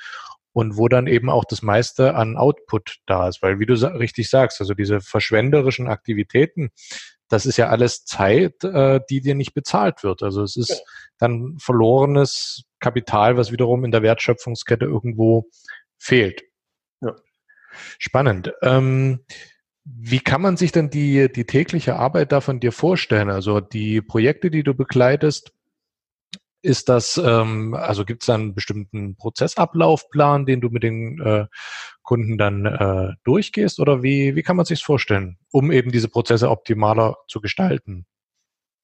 und 0.54 0.78
wo 0.78 0.88
dann 0.88 1.08
eben 1.08 1.30
auch 1.30 1.44
das 1.44 1.62
meiste 1.62 2.16
an 2.16 2.38
Output 2.38 3.00
da 3.08 3.28
ist. 3.28 3.42
Weil, 3.42 3.60
wie 3.60 3.66
du 3.66 3.74
richtig 3.74 4.30
sagst, 4.30 4.62
also 4.62 4.74
diese 4.74 5.02
verschwenderischen 5.02 5.90
Aktivitäten, 5.90 6.70
das 7.28 7.46
ist 7.46 7.58
ja 7.58 7.68
alles 7.68 8.06
Zeit, 8.06 8.64
äh, 8.64 9.02
die 9.10 9.20
dir 9.20 9.36
nicht 9.36 9.54
bezahlt 9.54 10.02
wird. 10.02 10.24
Also 10.24 10.44
es 10.44 10.56
ist 10.56 10.82
dann 11.18 11.58
verlorenes 11.60 12.64
Kapital, 12.82 13.38
was 13.38 13.52
wiederum 13.52 13.86
in 13.86 13.92
der 13.92 14.04
Wertschöpfungskette 14.04 14.86
irgendwo 14.86 15.50
fehlt. 15.98 16.44
Ja. 17.02 17.16
Spannend. 17.98 18.54
Ähm, 18.62 19.24
wie 19.84 20.20
kann 20.20 20.42
man 20.42 20.58
sich 20.58 20.72
denn 20.72 20.90
die, 20.90 21.32
die 21.32 21.46
tägliche 21.46 21.96
Arbeit 21.96 22.32
da 22.32 22.42
von 22.42 22.60
dir 22.60 22.72
vorstellen? 22.72 23.30
Also 23.30 23.62
die 23.62 24.02
Projekte, 24.02 24.52
die 24.52 24.64
du 24.64 24.74
begleitest, 24.74 25.54
ist 26.62 26.90
das, 26.90 27.18
ähm, 27.18 27.74
also 27.74 28.06
gibt 28.06 28.24
es 28.24 28.28
da 28.28 28.36
einen 28.36 28.54
bestimmten 28.54 29.16
Prozessablaufplan, 29.16 30.46
den 30.46 30.62
du 30.62 30.70
mit 30.70 30.84
den 30.84 31.20
äh, 31.20 31.48
Kunden 32.04 32.38
dann 32.38 32.66
äh, 32.66 33.14
durchgehst 33.24 33.80
oder 33.80 34.04
wie, 34.04 34.36
wie 34.36 34.44
kann 34.44 34.58
man 34.58 34.66
sich 34.66 34.84
vorstellen, 34.84 35.38
um 35.52 35.72
eben 35.72 35.92
diese 35.92 36.08
Prozesse 36.08 36.50
optimaler 36.50 37.18
zu 37.28 37.42
gestalten? 37.42 38.06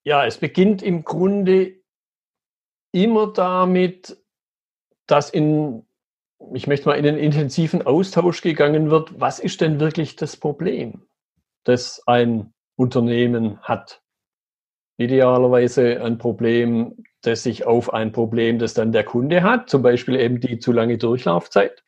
Ja, 0.04 0.25
es 0.25 0.38
beginnt 0.38 0.82
im 0.82 1.04
Grunde 1.04 1.76
immer 2.91 3.32
damit, 3.32 4.17
dass 5.08 5.29
in, 5.29 5.86
ich 6.53 6.67
möchte 6.67 6.88
mal 6.88 6.96
in 6.96 7.08
einen 7.08 7.17
intensiven 7.17 7.86
Austausch 7.86 8.41
gegangen 8.41 8.89
wird, 8.89 9.20
was 9.20 9.39
ist 9.39 9.62
denn 9.62 9.79
wirklich 9.79 10.15
das 10.15 10.38
Problem, 10.38 11.08
das 11.63 12.01
ein 12.06 12.53
Unternehmen 12.75 13.60
hat? 13.62 14.01
Idealerweise 14.98 16.03
ein 16.03 16.17
Problem, 16.17 17.03
das 17.22 17.44
sich 17.44 17.65
auf 17.65 17.94
ein 17.94 18.12
Problem, 18.12 18.60
das 18.60 18.74
dann 18.74 18.91
der 18.91 19.03
Kunde 19.03 19.44
hat, 19.44 19.70
zum 19.70 19.82
Beispiel 19.82 20.15
eben 20.15 20.39
die 20.39 20.60
zu 20.60 20.72
lange 20.72 20.98
Durchlaufzeit. 20.98 21.84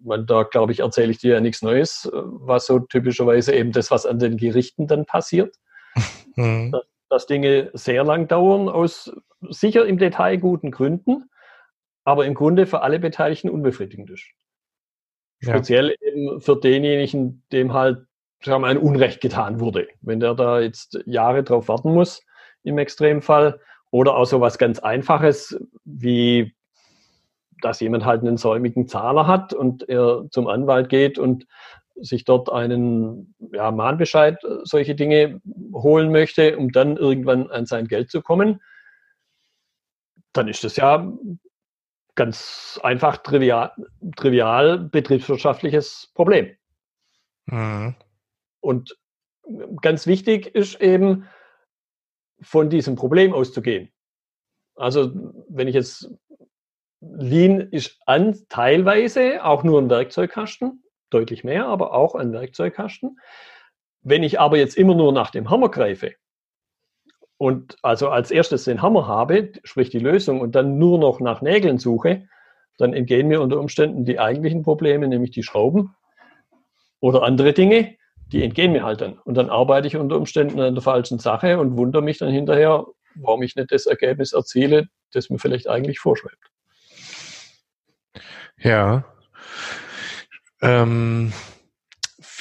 Man, 0.00 0.26
da 0.26 0.42
glaube 0.42 0.72
ich, 0.72 0.80
erzähle 0.80 1.12
ich 1.12 1.18
dir 1.18 1.34
ja 1.34 1.40
nichts 1.40 1.62
Neues, 1.62 2.10
was 2.12 2.66
so 2.66 2.80
typischerweise 2.80 3.54
eben 3.54 3.72
das, 3.72 3.90
was 3.90 4.04
an 4.04 4.18
den 4.18 4.36
Gerichten 4.36 4.86
dann 4.86 5.06
passiert. 5.06 5.56
Mhm. 6.34 6.74
Dass, 7.12 7.26
Dinge 7.26 7.70
sehr 7.74 8.04
lang 8.04 8.26
dauern, 8.26 8.70
aus 8.70 9.12
sicher 9.42 9.84
im 9.84 9.98
Detail 9.98 10.38
guten 10.38 10.70
Gründen, 10.70 11.28
aber 12.04 12.24
im 12.24 12.32
Grunde 12.32 12.64
für 12.66 12.80
alle 12.80 12.98
Beteiligten 12.98 13.50
unbefriedigend 13.50 14.08
ist. 14.08 14.24
Ja. 15.42 15.50
Speziell 15.50 15.94
eben 16.00 16.40
für 16.40 16.58
denjenigen, 16.58 17.44
dem 17.52 17.74
halt 17.74 18.06
sagen 18.42 18.62
wir, 18.62 18.68
ein 18.68 18.78
Unrecht 18.78 19.20
getan 19.20 19.60
wurde. 19.60 19.88
Wenn 20.00 20.20
der 20.20 20.34
da 20.34 20.60
jetzt 20.60 21.00
Jahre 21.04 21.42
drauf 21.42 21.68
warten 21.68 21.92
muss, 21.92 22.22
im 22.62 22.78
Extremfall, 22.78 23.60
oder 23.90 24.16
auch 24.16 24.24
so 24.24 24.40
was 24.40 24.56
ganz 24.56 24.78
Einfaches, 24.78 25.60
wie 25.84 26.54
dass 27.60 27.80
jemand 27.80 28.06
halt 28.06 28.22
einen 28.22 28.38
säumigen 28.38 28.88
Zahler 28.88 29.26
hat 29.26 29.52
und 29.52 29.86
er 29.88 30.24
zum 30.30 30.48
Anwalt 30.48 30.88
geht 30.88 31.18
und 31.18 31.46
sich 31.96 32.24
dort 32.24 32.50
einen 32.50 33.34
ja, 33.52 33.70
Mahnbescheid, 33.70 34.42
äh, 34.44 34.58
solche 34.64 34.94
Dinge 34.94 35.40
holen 35.72 36.10
möchte, 36.10 36.56
um 36.56 36.70
dann 36.70 36.96
irgendwann 36.96 37.50
an 37.50 37.66
sein 37.66 37.86
Geld 37.88 38.10
zu 38.10 38.22
kommen, 38.22 38.60
dann 40.32 40.48
ist 40.48 40.64
das 40.64 40.76
ja 40.76 41.12
ganz 42.14 42.80
einfach 42.82 43.18
trivial, 43.18 43.72
trivial 44.16 44.78
betriebswirtschaftliches 44.78 46.10
Problem. 46.14 46.54
Mhm. 47.46 47.94
Und 48.60 48.96
ganz 49.80 50.06
wichtig 50.06 50.54
ist 50.54 50.80
eben, 50.80 51.26
von 52.42 52.68
diesem 52.68 52.96
Problem 52.96 53.32
auszugehen. 53.32 53.90
Also 54.74 55.12
wenn 55.48 55.68
ich 55.68 55.74
jetzt 55.74 56.10
Lean 57.00 57.60
ist 57.60 58.00
an 58.06 58.38
teilweise 58.48 59.44
auch 59.44 59.64
nur 59.64 59.80
ein 59.80 59.90
Werkzeugkasten, 59.90 60.81
deutlich 61.12 61.44
mehr, 61.44 61.66
aber 61.66 61.94
auch 61.94 62.14
ein 62.14 62.32
Werkzeugkasten. 62.32 63.18
Wenn 64.02 64.22
ich 64.22 64.40
aber 64.40 64.56
jetzt 64.56 64.76
immer 64.76 64.94
nur 64.94 65.12
nach 65.12 65.30
dem 65.30 65.50
Hammer 65.50 65.68
greife 65.68 66.14
und 67.36 67.76
also 67.82 68.08
als 68.08 68.30
erstes 68.30 68.64
den 68.64 68.82
Hammer 68.82 69.06
habe, 69.06 69.52
sprich 69.64 69.90
die 69.90 69.98
Lösung, 69.98 70.40
und 70.40 70.54
dann 70.54 70.78
nur 70.78 70.98
noch 70.98 71.20
nach 71.20 71.42
Nägeln 71.42 71.78
suche, 71.78 72.28
dann 72.78 72.94
entgehen 72.94 73.28
mir 73.28 73.40
unter 73.40 73.60
Umständen 73.60 74.04
die 74.04 74.18
eigentlichen 74.18 74.62
Probleme, 74.62 75.06
nämlich 75.06 75.30
die 75.30 75.42
Schrauben 75.42 75.94
oder 77.00 77.22
andere 77.22 77.52
Dinge, 77.52 77.96
die 78.32 78.42
entgehen 78.42 78.72
mir 78.72 78.84
halt 78.84 79.00
dann. 79.00 79.18
Und 79.18 79.36
dann 79.36 79.50
arbeite 79.50 79.86
ich 79.86 79.96
unter 79.96 80.16
Umständen 80.16 80.58
an 80.60 80.74
der 80.74 80.82
falschen 80.82 81.18
Sache 81.18 81.58
und 81.58 81.76
wundere 81.76 82.02
mich 82.02 82.18
dann 82.18 82.30
hinterher, 82.30 82.86
warum 83.14 83.42
ich 83.42 83.56
nicht 83.56 83.70
das 83.70 83.86
Ergebnis 83.86 84.32
erziele, 84.32 84.88
das 85.12 85.28
mir 85.28 85.38
vielleicht 85.38 85.68
eigentlich 85.68 85.98
vorschreibt. 85.98 86.50
Ja. 88.58 89.04
Ähm, 90.62 91.32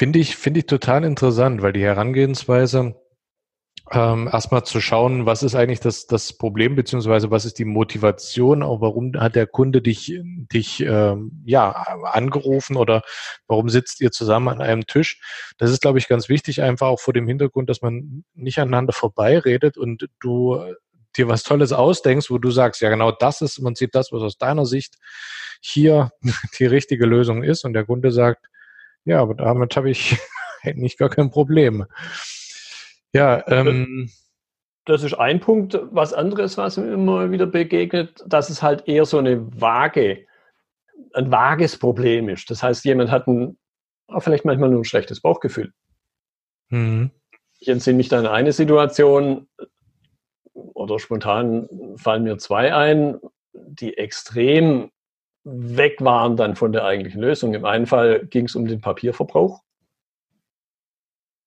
Finde 0.01 0.19
ich, 0.19 0.35
finde 0.35 0.61
ich 0.61 0.65
total 0.67 1.03
interessant, 1.03 1.61
weil 1.61 1.73
die 1.73 1.83
Herangehensweise 1.83 2.95
ähm, 3.91 4.29
erstmal 4.31 4.63
zu 4.63 4.81
schauen, 4.81 5.25
was 5.25 5.43
ist 5.43 5.53
eigentlich 5.53 5.79
das, 5.79 6.07
das 6.07 6.37
Problem, 6.37 6.75
beziehungsweise 6.75 7.29
was 7.29 7.45
ist 7.45 7.59
die 7.59 7.65
Motivation, 7.65 8.63
auch 8.63 8.81
warum 8.81 9.13
hat 9.19 9.35
der 9.35 9.47
Kunde 9.47 9.81
dich, 9.81 10.17
dich 10.23 10.79
ähm, 10.79 11.43
ja, 11.45 11.71
angerufen 11.71 12.77
oder 12.77 13.03
warum 13.47 13.69
sitzt 13.69 14.01
ihr 14.01 14.11
zusammen 14.11 14.47
an 14.47 14.61
einem 14.61 14.87
Tisch? 14.87 15.21
Das 15.57 15.69
ist, 15.69 15.81
glaube 15.81 15.99
ich, 15.99 16.07
ganz 16.07 16.29
wichtig, 16.29 16.61
einfach 16.61 16.87
auch 16.87 16.99
vor 16.99 17.13
dem 17.13 17.27
Hintergrund, 17.27 17.69
dass 17.69 17.81
man 17.81 18.23
nicht 18.33 18.59
aneinander 18.59 18.93
vorbeiredet 18.93 19.77
und 19.77 20.07
du 20.19 20.63
dir 21.17 21.27
was 21.27 21.43
Tolles 21.43 21.73
ausdenkst, 21.73 22.29
wo 22.29 22.37
du 22.37 22.51
sagst, 22.51 22.81
ja 22.81 22.89
genau 22.89 23.11
das 23.11 23.41
ist 23.41 23.57
im 23.57 23.65
Prinzip 23.65 23.91
das, 23.91 24.11
was 24.11 24.21
aus 24.21 24.37
deiner 24.37 24.65
Sicht 24.65 24.95
hier 25.61 26.11
die 26.59 26.65
richtige 26.65 27.05
Lösung 27.05 27.43
ist 27.43 27.65
und 27.65 27.73
der 27.73 27.85
Kunde 27.85 28.11
sagt, 28.11 28.47
ja, 29.05 29.21
aber 29.21 29.35
damit 29.35 29.75
habe 29.75 29.89
ich 29.89 30.17
eigentlich 30.63 30.97
gar 30.97 31.09
kein 31.09 31.31
Problem. 31.31 31.85
Ja, 33.13 33.43
ähm, 33.47 34.09
das 34.85 35.03
ist 35.03 35.13
ein 35.13 35.39
Punkt. 35.39 35.79
Was 35.91 36.13
anderes, 36.13 36.57
was 36.57 36.77
mir 36.77 36.93
immer 36.93 37.31
wieder 37.31 37.45
begegnet, 37.45 38.23
dass 38.25 38.49
es 38.49 38.61
halt 38.61 38.87
eher 38.87 39.05
so 39.05 39.17
eine 39.17 39.45
vage, 39.59 40.25
ein 41.13 41.31
vages 41.31 41.77
Problem 41.77 42.29
ist. 42.29 42.49
Das 42.49 42.63
heißt, 42.63 42.85
jemand 42.85 43.11
hat 43.11 43.27
ein, 43.27 43.57
vielleicht 44.19 44.45
manchmal 44.45 44.69
nur 44.69 44.81
ein 44.81 44.85
schlechtes 44.85 45.21
Bauchgefühl. 45.21 45.73
Mhm. 46.69 47.11
Ich 47.59 47.67
entsinne 47.67 47.97
mich 47.97 48.09
dann 48.09 48.25
eine 48.25 48.53
Situation, 48.53 49.47
oder 50.53 50.99
spontan 50.99 51.67
fallen 51.95 52.23
mir 52.23 52.37
zwei 52.37 52.73
ein, 52.73 53.19
die 53.53 53.97
extrem 53.97 54.91
weg 55.43 56.01
waren 56.01 56.37
dann 56.37 56.55
von 56.55 56.71
der 56.71 56.85
eigentlichen 56.85 57.21
Lösung. 57.21 57.53
Im 57.53 57.65
einen 57.65 57.87
Fall 57.87 58.25
ging 58.27 58.45
es 58.45 58.55
um 58.55 58.67
den 58.67 58.81
Papierverbrauch. 58.81 59.61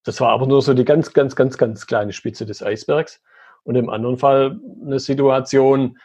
Das 0.05 0.21
war 0.21 0.31
aber 0.31 0.47
nur 0.47 0.61
so 0.63 0.75
die 0.75 0.85
ganz, 0.85 1.13
ganz, 1.13 1.35
ganz, 1.35 1.57
ganz 1.57 1.87
kleine 1.87 2.13
Spitze 2.13 2.45
des 2.45 2.63
Eisbergs. 2.63 3.23
Und 3.63 3.77
im 3.77 3.89
anderen 3.89 4.19
Fall 4.19 4.61
eine 4.83 4.99
Situation, 4.99 5.99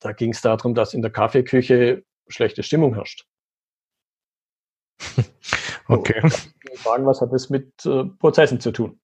da 0.00 0.12
ging 0.12 0.32
es 0.32 0.40
darum, 0.40 0.74
dass 0.74 0.94
in 0.94 1.02
der 1.02 1.12
Kaffeeküche 1.12 2.04
schlechte 2.28 2.62
Stimmung 2.62 2.94
herrscht. 2.94 3.26
okay. 5.88 6.20
So, 6.28 6.76
fragen, 6.76 7.06
was 7.06 7.20
hat 7.20 7.32
das 7.32 7.50
mit 7.50 7.86
äh, 7.86 8.04
Prozessen 8.04 8.60
zu 8.60 8.72
tun? 8.72 9.00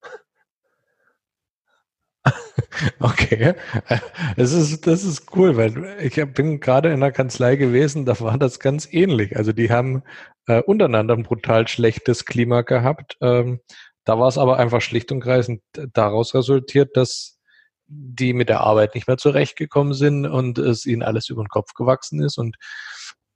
Okay, 3.00 3.54
das 4.36 4.52
ist, 4.52 4.86
das 4.86 5.04
ist 5.04 5.34
cool, 5.36 5.56
weil 5.56 5.96
ich 6.00 6.14
bin 6.34 6.60
gerade 6.60 6.92
in 6.92 7.00
der 7.00 7.12
Kanzlei 7.12 7.56
gewesen, 7.56 8.04
da 8.04 8.18
war 8.20 8.38
das 8.38 8.60
ganz 8.60 8.88
ähnlich. 8.92 9.36
Also 9.36 9.52
die 9.52 9.70
haben 9.70 10.02
äh, 10.46 10.62
untereinander 10.62 11.14
ein 11.14 11.22
brutal 11.22 11.68
schlechtes 11.68 12.24
Klima 12.24 12.62
gehabt. 12.62 13.16
Ähm, 13.20 13.60
da 14.04 14.18
war 14.18 14.28
es 14.28 14.38
aber 14.38 14.58
einfach 14.58 14.80
schlicht 14.80 15.10
und 15.12 15.20
greifend 15.20 15.62
daraus 15.92 16.34
resultiert, 16.34 16.96
dass 16.96 17.38
die 17.88 18.32
mit 18.32 18.48
der 18.48 18.60
Arbeit 18.60 18.94
nicht 18.94 19.06
mehr 19.06 19.16
zurechtgekommen 19.16 19.94
sind 19.94 20.26
und 20.26 20.58
es 20.58 20.86
ihnen 20.86 21.02
alles 21.02 21.28
über 21.28 21.42
den 21.42 21.48
Kopf 21.48 21.74
gewachsen 21.74 22.22
ist 22.22 22.38
und 22.38 22.56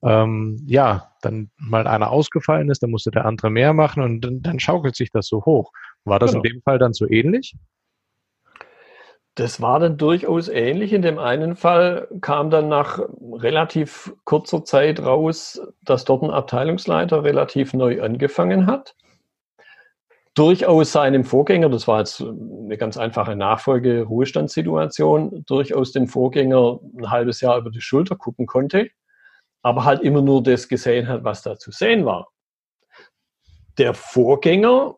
ähm, 0.03 0.63
ja, 0.67 1.13
dann 1.21 1.51
mal 1.59 1.87
einer 1.87 2.11
ausgefallen 2.11 2.71
ist, 2.71 2.83
dann 2.83 2.91
musste 2.91 3.11
der 3.11 3.27
andere 3.27 3.51
mehr 3.51 3.75
machen 3.75 4.03
und 4.03 4.23
dann, 4.23 4.43
dann 4.43 4.59
schaukelt 4.59 4.97
sich 4.97 5.11
das 5.11 5.27
so 5.27 5.45
hoch. 5.45 5.73
War 6.05 6.19
das 6.19 6.33
genau. 6.33 6.43
in 6.43 6.51
dem 6.51 6.63
Fall 6.63 6.79
dann 6.79 6.95
so 6.95 7.07
ähnlich? 7.07 7.55
Das 9.37 9.61
war 9.61 9.79
dann 9.79 9.97
durchaus 9.97 10.49
ähnlich. 10.49 10.93
In 10.93 11.03
dem 11.03 11.19
einen 11.19 11.57
Fall 11.57 12.09
kam 12.21 12.51
dann 12.51 12.69
nach 12.69 12.99
relativ 13.33 14.13
kurzer 14.25 14.65
Zeit 14.65 15.01
raus, 15.01 15.61
dass 15.83 16.05
dort 16.05 16.23
ein 16.23 16.31
Abteilungsleiter 16.31 17.23
relativ 17.23 17.73
neu 17.73 18.03
angefangen 18.03 18.67
hat. 18.67 18.95
durchaus 20.35 20.93
seinem 20.93 21.25
Vorgänger, 21.25 21.69
das 21.69 21.89
war 21.89 21.99
jetzt 22.01 22.23
eine 22.23 22.77
ganz 22.77 22.97
einfache 22.97 23.37
Nachfolge-Ruhestandssituation, 23.37 25.45
durchaus 25.47 25.93
dem 25.93 26.09
Vorgänger 26.09 26.81
ein 26.99 27.11
halbes 27.11 27.41
Jahr 27.41 27.59
über 27.59 27.71
die 27.71 27.81
Schulter 27.81 28.17
gucken 28.17 28.47
konnte, 28.47 28.91
aber 29.63 29.85
halt 29.85 30.03
immer 30.03 30.23
nur 30.23 30.43
das 30.43 30.69
gesehen 30.69 31.09
hat, 31.09 31.25
was 31.25 31.43
da 31.43 31.59
zu 31.59 31.71
sehen 31.73 32.05
war. 32.05 32.29
Der 33.79 33.95
Vorgänger 33.95 34.97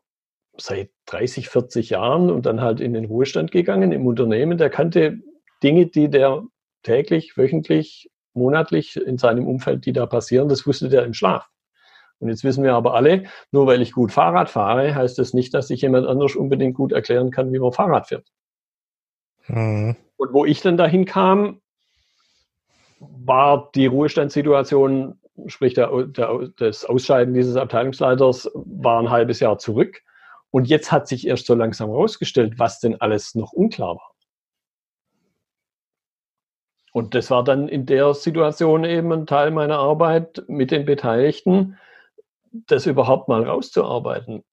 seit 0.59 0.91
30, 1.07 1.49
40 1.49 1.91
Jahren 1.91 2.31
und 2.31 2.47
dann 2.47 2.61
halt 2.61 2.81
in 2.81 2.93
den 2.93 3.07
Ruhestand 3.07 3.51
gegangen 3.51 3.93
im 3.93 4.07
Unternehmen, 4.07 4.59
der 4.59 4.71
kannte 4.71 5.19
Dinge, 5.63 5.87
die 5.87 6.09
der 6.09 6.43
täglich, 6.83 7.37
wöchentlich, 7.37 8.11
monatlich 8.35 8.97
in 8.97 9.19
seinem 9.19 9.47
Umfeld, 9.47 9.87
die 9.87 9.93
da 9.93 10.07
passieren, 10.07 10.49
das 10.49 10.67
wusste 10.67 10.89
der 10.89 11.05
im 11.05 11.15
Schlaf. 11.15 11.49
Und 12.19 12.29
jetzt 12.29 12.45
wissen 12.45 12.63
wir 12.63 12.75
aber 12.75 12.95
alle, 12.95 13.25
nur 13.51 13.67
weil 13.67 13.83
ich 13.83 13.93
gut 13.93 14.13
Fahrrad 14.13 14.49
fahre, 14.49 14.95
heißt 14.95 15.19
das 15.19 15.35
nicht, 15.35 15.53
dass 15.55 15.71
ich 15.71 15.83
jemand 15.83 16.07
anders 16.07 16.37
unbedingt 16.37 16.75
gut 16.75 16.93
erklären 16.93 17.31
kann, 17.31 17.53
wie 17.53 17.59
man 17.59 17.73
Fahrrad 17.73 18.09
fährt. 18.09 18.27
Mhm. 19.49 19.97
Und 20.17 20.33
wo 20.33 20.45
ich 20.45 20.61
dann 20.61 20.77
dahin 20.77 21.05
kam, 21.05 21.61
war 23.01 23.71
die 23.75 23.87
Ruhestandssituation, 23.87 25.19
sprich 25.47 25.75
der, 25.75 25.91
der, 26.07 26.49
das 26.59 26.85
Ausscheiden 26.85 27.35
dieses 27.35 27.57
Abteilungsleiters, 27.57 28.51
war 28.55 29.01
ein 29.01 29.11
halbes 29.11 29.41
Jahr 29.41 29.59
zurück. 29.59 30.01
Und 30.53 30.69
jetzt 30.69 30.93
hat 30.93 31.09
sich 31.09 31.27
erst 31.27 31.47
so 31.47 31.55
langsam 31.55 31.89
herausgestellt, 31.91 32.59
was 32.59 32.79
denn 32.79 33.01
alles 33.01 33.35
noch 33.35 33.53
unklar 33.53 33.97
war. 33.97 34.15
Und 36.93 37.15
das 37.15 37.31
war 37.31 37.43
dann 37.43 37.69
in 37.69 37.87
der 37.87 38.13
Situation 38.13 38.85
eben 38.85 39.11
ein 39.13 39.27
Teil 39.27 39.51
meiner 39.51 39.79
Arbeit 39.79 40.45
mit 40.49 40.71
den 40.71 40.85
Beteiligten, 40.85 41.79
das 42.53 42.85
überhaupt 42.85 43.29
mal 43.29 43.43
rauszuarbeiten, 43.45 44.45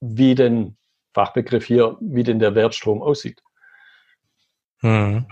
wie 0.00 0.34
denn, 0.34 0.78
Fachbegriff 1.12 1.66
hier, 1.66 1.98
wie 2.00 2.22
denn 2.22 2.38
der 2.38 2.54
Wertstrom 2.54 3.02
aussieht. 3.02 3.42
Hm. 4.80 5.26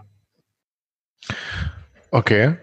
Okay. 2.15 2.59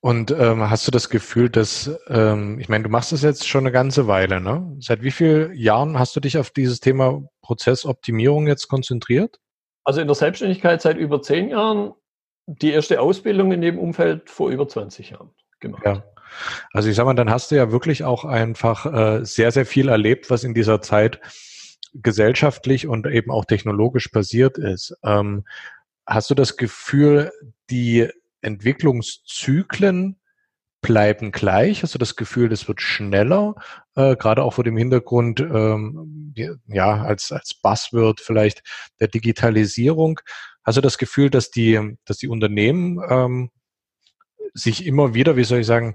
Und 0.00 0.30
ähm, 0.30 0.70
hast 0.70 0.86
du 0.86 0.92
das 0.92 1.10
Gefühl, 1.10 1.50
dass, 1.50 1.90
ähm, 2.06 2.60
ich 2.60 2.68
meine, 2.68 2.84
du 2.84 2.90
machst 2.90 3.10
das 3.10 3.22
jetzt 3.22 3.48
schon 3.48 3.64
eine 3.64 3.72
ganze 3.72 4.06
Weile, 4.06 4.40
ne? 4.40 4.76
Seit 4.78 5.02
wie 5.02 5.10
vielen 5.10 5.52
Jahren 5.54 5.98
hast 5.98 6.14
du 6.14 6.20
dich 6.20 6.38
auf 6.38 6.50
dieses 6.50 6.78
Thema 6.78 7.22
Prozessoptimierung 7.42 8.46
jetzt 8.46 8.68
konzentriert? 8.68 9.40
Also 9.82 10.00
in 10.00 10.06
der 10.06 10.14
Selbstständigkeit 10.14 10.80
seit 10.80 10.96
über 10.96 11.20
zehn 11.22 11.48
Jahren, 11.48 11.92
die 12.46 12.70
erste 12.70 13.00
Ausbildung 13.00 13.50
in 13.50 13.62
dem 13.62 13.80
Umfeld 13.80 14.30
vor 14.30 14.50
über 14.50 14.68
20 14.68 15.10
Jahren 15.10 15.30
gemacht. 15.58 15.84
Ja. 15.84 16.04
Also 16.72 16.88
ich 16.88 16.94
sag 16.94 17.04
mal, 17.04 17.14
dann 17.14 17.30
hast 17.30 17.50
du 17.50 17.56
ja 17.56 17.72
wirklich 17.72 18.04
auch 18.04 18.24
einfach 18.24 18.86
äh, 18.86 19.24
sehr, 19.24 19.50
sehr 19.50 19.66
viel 19.66 19.88
erlebt, 19.88 20.30
was 20.30 20.44
in 20.44 20.54
dieser 20.54 20.80
Zeit 20.80 21.20
gesellschaftlich 21.94 22.86
und 22.86 23.06
eben 23.06 23.32
auch 23.32 23.44
technologisch 23.44 24.08
passiert 24.08 24.56
ist. 24.56 24.96
Ähm, 25.02 25.44
hast 26.06 26.30
du 26.30 26.36
das 26.36 26.56
Gefühl, 26.56 27.32
die 27.70 28.08
Entwicklungszyklen 28.44 30.20
bleiben 30.80 31.32
gleich? 31.32 31.80
Du 31.80 31.98
das 31.98 32.16
Gefühl, 32.16 32.48
das 32.48 32.68
wird 32.68 32.80
schneller, 32.80 33.54
äh, 33.94 34.16
gerade 34.16 34.42
auch 34.42 34.54
vor 34.54 34.64
dem 34.64 34.76
Hintergrund, 34.76 35.40
ähm, 35.40 36.34
ja, 36.66 37.02
als, 37.02 37.32
als 37.32 37.54
Buzzword 37.54 38.20
vielleicht 38.20 38.62
der 39.00 39.08
Digitalisierung? 39.08 40.20
Hast 40.62 40.76
du 40.76 40.80
das 40.82 40.98
Gefühl, 40.98 41.30
dass 41.30 41.50
die, 41.50 41.96
dass 42.04 42.18
die 42.18 42.28
Unternehmen 42.28 43.00
ähm, 43.08 43.50
sich 44.52 44.86
immer 44.86 45.14
wieder, 45.14 45.36
wie 45.36 45.44
soll 45.44 45.60
ich 45.60 45.66
sagen, 45.66 45.94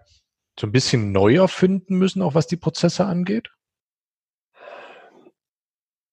so 0.59 0.67
ein 0.67 0.71
bisschen 0.71 1.11
neu 1.11 1.35
erfinden 1.35 1.97
müssen, 1.97 2.21
auch 2.21 2.35
was 2.35 2.47
die 2.47 2.57
Prozesse 2.57 3.05
angeht? 3.05 3.49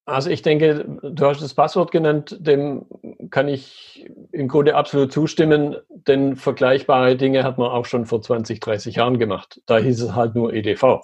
Also 0.06 0.30
ich 0.30 0.42
denke, 0.42 0.86
du 1.02 1.26
hast 1.26 1.42
das 1.42 1.54
Passwort 1.54 1.90
genannt, 1.90 2.36
dem 2.38 2.86
kann 3.30 3.48
ich 3.48 4.08
im 4.30 4.46
Grunde 4.46 4.76
absolut 4.76 5.12
zustimmen, 5.12 5.76
denn 5.88 6.36
vergleichbare 6.36 7.16
Dinge 7.16 7.42
hat 7.42 7.58
man 7.58 7.70
auch 7.70 7.86
schon 7.86 8.06
vor 8.06 8.22
20, 8.22 8.60
30 8.60 8.94
Jahren 8.94 9.18
gemacht. 9.18 9.60
Da 9.66 9.78
hieß 9.78 10.00
es 10.00 10.14
halt 10.14 10.36
nur 10.36 10.54
EDV. 10.54 11.00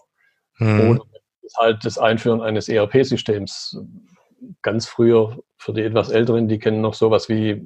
Hm. 0.54 0.90
Oder 0.90 1.04
halt 1.56 1.85
das 1.85 1.99
Einführen 1.99 2.40
eines 2.40 2.68
ERP-Systems. 2.68 3.80
Ganz 4.62 4.87
früher, 4.87 5.37
für 5.59 5.73
die 5.73 5.82
etwas 5.82 6.11
Älteren, 6.11 6.47
die 6.47 6.60
kennen 6.60 6.80
noch 6.80 6.95
sowas 6.95 7.28
wie 7.28 7.60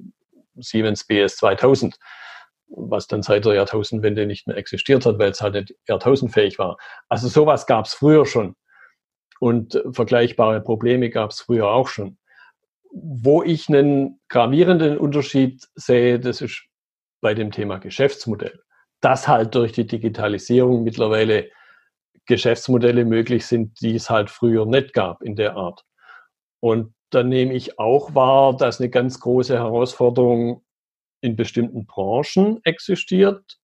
Siemens 0.56 1.04
BS 1.04 1.36
2000 1.36 1.98
was 2.68 3.06
dann 3.06 3.22
seit 3.22 3.44
der 3.44 3.54
Jahrtausendwende 3.54 4.26
nicht 4.26 4.48
mehr 4.48 4.56
existiert 4.56 5.06
hat, 5.06 5.20
weil 5.20 5.30
es 5.30 5.40
halt 5.40 5.54
nicht 5.54 5.74
jahrtausendfähig 5.86 6.58
war. 6.58 6.76
Also 7.08 7.28
sowas 7.28 7.66
gab 7.66 7.86
es 7.86 7.94
früher 7.94 8.26
schon. 8.26 8.56
Und 9.40 9.82
vergleichbare 9.90 10.60
Probleme 10.60 11.10
gab 11.10 11.30
es 11.30 11.40
früher 11.40 11.68
auch 11.68 11.88
schon. 11.88 12.18
Wo 12.92 13.42
ich 13.42 13.68
einen 13.68 14.20
gravierenden 14.28 14.98
Unterschied 14.98 15.66
sehe, 15.74 16.18
das 16.18 16.40
ist 16.40 16.64
bei 17.20 17.34
dem 17.34 17.50
Thema 17.50 17.78
Geschäftsmodell. 17.78 18.60
Dass 19.00 19.28
halt 19.28 19.54
durch 19.54 19.72
die 19.72 19.86
Digitalisierung 19.86 20.82
mittlerweile 20.84 21.50
Geschäftsmodelle 22.26 23.04
möglich 23.04 23.46
sind, 23.46 23.80
die 23.80 23.94
es 23.94 24.10
halt 24.10 24.30
früher 24.30 24.66
nicht 24.66 24.92
gab 24.92 25.22
in 25.22 25.36
der 25.36 25.56
Art. 25.56 25.84
Und 26.60 26.94
dann 27.10 27.28
nehme 27.28 27.54
ich 27.54 27.78
auch 27.78 28.14
wahr, 28.14 28.56
dass 28.56 28.80
eine 28.80 28.90
ganz 28.90 29.20
große 29.20 29.54
Herausforderung 29.54 30.64
in 31.20 31.36
bestimmten 31.36 31.86
Branchen 31.86 32.60
existiert, 32.64 33.58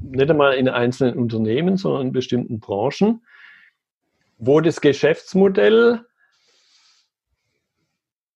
nicht 0.00 0.30
einmal 0.30 0.54
in 0.54 0.68
einzelnen 0.68 1.18
Unternehmen, 1.18 1.76
sondern 1.76 2.08
in 2.08 2.12
bestimmten 2.12 2.60
Branchen, 2.60 3.22
wo 4.38 4.60
das 4.60 4.80
Geschäftsmodell 4.80 6.04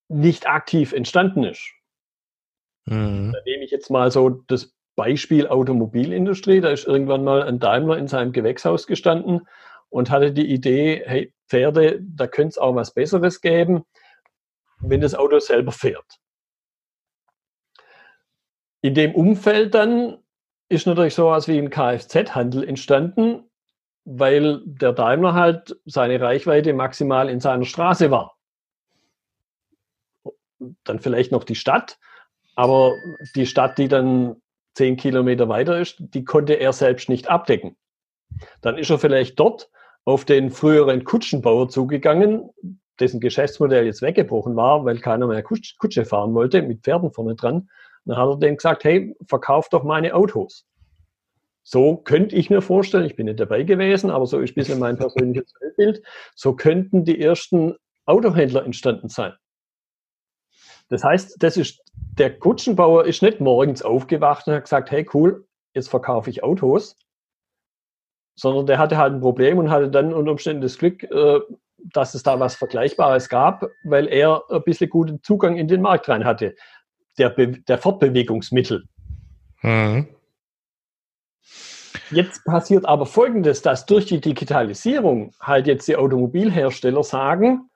nicht 0.09 0.49
aktiv 0.49 0.93
entstanden 0.93 1.45
ist. 1.45 1.71
Mhm. 2.87 3.33
Da 3.33 3.41
nehme 3.45 3.65
ich 3.65 3.71
jetzt 3.71 3.91
mal 3.91 4.11
so 4.11 4.31
das 4.31 4.75
Beispiel 4.97 5.47
Automobilindustrie. 5.47 6.61
Da 6.61 6.71
ist 6.71 6.87
irgendwann 6.87 7.25
mal 7.25 7.43
ein 7.43 7.61
Daimler 7.61 7.99
in 7.99 8.09
seinem 8.09 8.33
Gewächshaus 8.33 8.87
gestanden 8.87 9.47
und 9.91 10.11
hatte 10.11 10.33
die 10.33 10.51
Idee, 10.51 11.03
hey, 11.07 11.33
Pferde, 11.49 12.01
da 12.03 12.27
könnte 12.27 12.49
es 12.49 12.59
auch 12.59 12.75
was 12.75 12.93
Besseres 12.93 13.41
geben, 13.41 13.85
wenn 14.81 15.01
das 15.01 15.15
Auto 15.15 15.39
selber 15.39 15.73
fährt. 15.73 16.19
In 18.81 18.95
dem 18.95 19.15
Umfeld 19.15 19.75
dann 19.75 20.19
ist 20.69 20.87
natürlich 20.87 21.15
sowas 21.15 21.49
wie 21.49 21.59
ein 21.59 21.71
Kfz-Handel 21.71 22.69
entstanden, 22.69 23.48
weil 24.11 24.62
der 24.64 24.94
Daimler 24.94 25.35
halt 25.35 25.77
seine 25.85 26.18
Reichweite 26.18 26.73
maximal 26.73 27.29
in 27.29 27.40
seiner 27.40 27.66
Straße 27.66 28.11
war. 28.11 28.38
Dann 30.85 30.99
vielleicht 30.99 31.31
noch 31.31 31.44
die 31.44 31.55
Stadt, 31.55 31.99
aber 32.55 32.94
die 33.37 33.44
Stadt, 33.44 33.77
die 33.77 33.87
dann 33.87 34.37
zehn 34.75 34.97
Kilometer 34.97 35.51
weiter 35.51 35.79
ist, 35.79 35.97
die 35.99 36.25
konnte 36.25 36.55
er 36.55 36.73
selbst 36.73 37.11
nicht 37.11 37.29
abdecken. 37.29 37.77
Dann 38.62 38.79
ist 38.79 38.88
er 38.88 38.99
vielleicht 38.99 39.38
dort 39.38 39.71
auf 40.07 40.25
den 40.25 40.51
früheren 40.51 41.05
Kutschenbauer 41.05 41.68
zugegangen, 41.68 42.49
dessen 42.99 43.21
Geschäftsmodell 43.21 43.85
jetzt 43.85 44.01
weggebrochen 44.01 44.57
war, 44.57 44.87
weil 44.87 45.01
keiner 45.01 45.27
mehr 45.27 45.42
Kutsche 45.42 46.07
fahren 46.07 46.33
wollte, 46.33 46.62
mit 46.62 46.83
Pferden 46.83 47.12
vorne 47.12 47.35
dran. 47.35 47.68
Dann 48.07 48.16
hat 48.16 48.27
er 48.27 48.38
dem 48.38 48.57
gesagt, 48.57 48.85
hey, 48.85 49.14
verkauf 49.27 49.68
doch 49.68 49.85
meine 49.85 50.14
Autos. 50.14 50.66
So 51.70 51.98
könnte 51.98 52.35
ich 52.35 52.48
mir 52.48 52.62
vorstellen, 52.62 53.04
ich 53.04 53.14
bin 53.14 53.26
nicht 53.26 53.38
dabei 53.38 53.62
gewesen, 53.62 54.09
aber 54.09 54.24
so 54.24 54.38
ist 54.40 54.52
ein 54.52 54.54
bisschen 54.54 54.78
mein 54.78 54.96
persönliches 54.96 55.52
Bild, 55.76 56.02
so 56.35 56.57
könnten 56.57 57.04
die 57.04 57.20
ersten 57.20 57.76
Autohändler 58.07 58.64
entstanden 58.64 59.11
sein. 59.11 59.35
Das 60.88 61.04
heißt, 61.04 61.42
das 61.42 61.59
ist, 61.59 61.83
der 62.18 62.38
Kutschenbauer 62.38 63.04
ist 63.04 63.20
nicht 63.20 63.40
morgens 63.40 63.83
aufgewacht 63.83 64.46
und 64.46 64.54
hat 64.54 64.62
gesagt, 64.62 64.90
hey 64.90 65.07
cool, 65.12 65.46
jetzt 65.74 65.90
verkaufe 65.90 66.31
ich 66.31 66.42
Autos, 66.42 66.96
sondern 68.35 68.64
der 68.64 68.78
hatte 68.78 68.96
halt 68.96 69.12
ein 69.12 69.20
Problem 69.20 69.59
und 69.59 69.68
hatte 69.68 69.90
dann 69.90 70.14
unter 70.14 70.31
Umständen 70.31 70.62
das 70.62 70.78
Glück, 70.78 71.02
äh, 71.02 71.40
dass 71.76 72.14
es 72.14 72.22
da 72.22 72.40
was 72.40 72.57
Vergleichbares 72.57 73.28
gab, 73.28 73.66
weil 73.85 74.09
er 74.09 74.42
ein 74.48 74.62
bisschen 74.62 74.88
guten 74.88 75.22
Zugang 75.22 75.59
in 75.59 75.68
den 75.68 75.83
Markt 75.83 76.09
rein 76.09 76.24
hatte 76.24 76.54
der, 77.18 77.28
Be 77.28 77.48
der 77.48 77.76
Fortbewegungsmittel. 77.76 78.85
Mhm. 79.61 80.09
Jetzt 82.11 82.44
passiert 82.44 82.87
aber 82.87 83.07
Folgendes, 83.07 83.61
dass 83.62 83.87
durch 83.87 84.07
die 84.07 84.21
Digitalisierung 84.21 85.35
halt 85.40 85.66
jetzt 85.66 85.87
die 85.88 85.97
Automobilhersteller 85.97 87.03
sagen, 87.03 87.71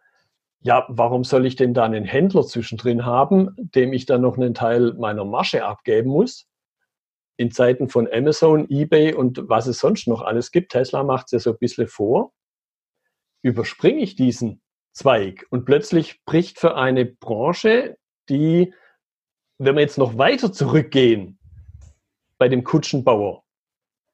ja, 0.61 0.87
warum 0.89 1.25
soll 1.25 1.45
ich 1.45 1.57
denn 1.57 1.75
da 1.75 1.85
einen 1.85 2.05
Händler 2.05 2.47
zwischendrin 2.47 3.05
haben, 3.05 3.55
dem 3.59 3.93
ich 3.93 4.07
dann 4.07 4.23
noch 4.23 4.37
einen 4.37 4.55
Teil 4.55 4.95
meiner 4.95 5.25
Masche 5.25 5.65
abgeben 5.65 6.11
muss? 6.11 6.47
In 7.37 7.51
Zeiten 7.51 7.89
von 7.89 8.09
Amazon, 8.11 8.71
eBay 8.71 9.15
und 9.15 9.49
was 9.49 9.67
es 9.67 9.79
sonst 9.79 10.07
noch 10.07 10.23
alles 10.23 10.53
gibt, 10.53 10.73
Tesla 10.73 11.03
macht 11.03 11.27
es 11.27 11.33
ja 11.33 11.39
so 11.41 11.51
ein 11.51 11.59
bisschen 11.59 11.89
vor, 11.89 12.33
überspringe 13.43 14.01
ich 14.01 14.15
diesen 14.15 14.63
Zweig 14.93 15.47
und 15.51 15.65
plötzlich 15.65 16.23
bricht 16.25 16.59
für 16.59 16.77
eine 16.77 17.07
Branche, 17.07 17.97
die 18.29 18.73
wenn 19.59 19.77
wir 19.77 19.83
jetzt 19.83 19.99
noch 19.99 20.19
weiter 20.19 20.53
zurückgehen 20.53 21.39
bei 22.39 22.49
dem 22.49 22.65
Kutschenbauer, 22.65 23.42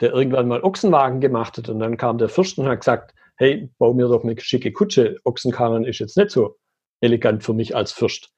der 0.00 0.12
irgendwann 0.12 0.48
mal 0.48 0.62
Ochsenwagen 0.62 1.20
gemacht 1.20 1.58
hat 1.58 1.68
und 1.68 1.78
dann 1.80 1.96
kam 1.96 2.18
der 2.18 2.28
Fürsten 2.28 2.62
und 2.62 2.68
hat 2.68 2.80
gesagt, 2.80 3.14
hey, 3.36 3.70
bau 3.78 3.94
mir 3.94 4.08
doch 4.08 4.24
eine 4.24 4.38
schicke 4.40 4.72
Kutsche. 4.72 5.16
Ochsenkarren 5.24 5.84
ist 5.84 5.98
jetzt 6.00 6.16
nicht 6.16 6.30
so 6.30 6.56
elegant 7.00 7.44
für 7.44 7.54
mich 7.54 7.74
als 7.74 7.92
Fürst. 7.92 8.32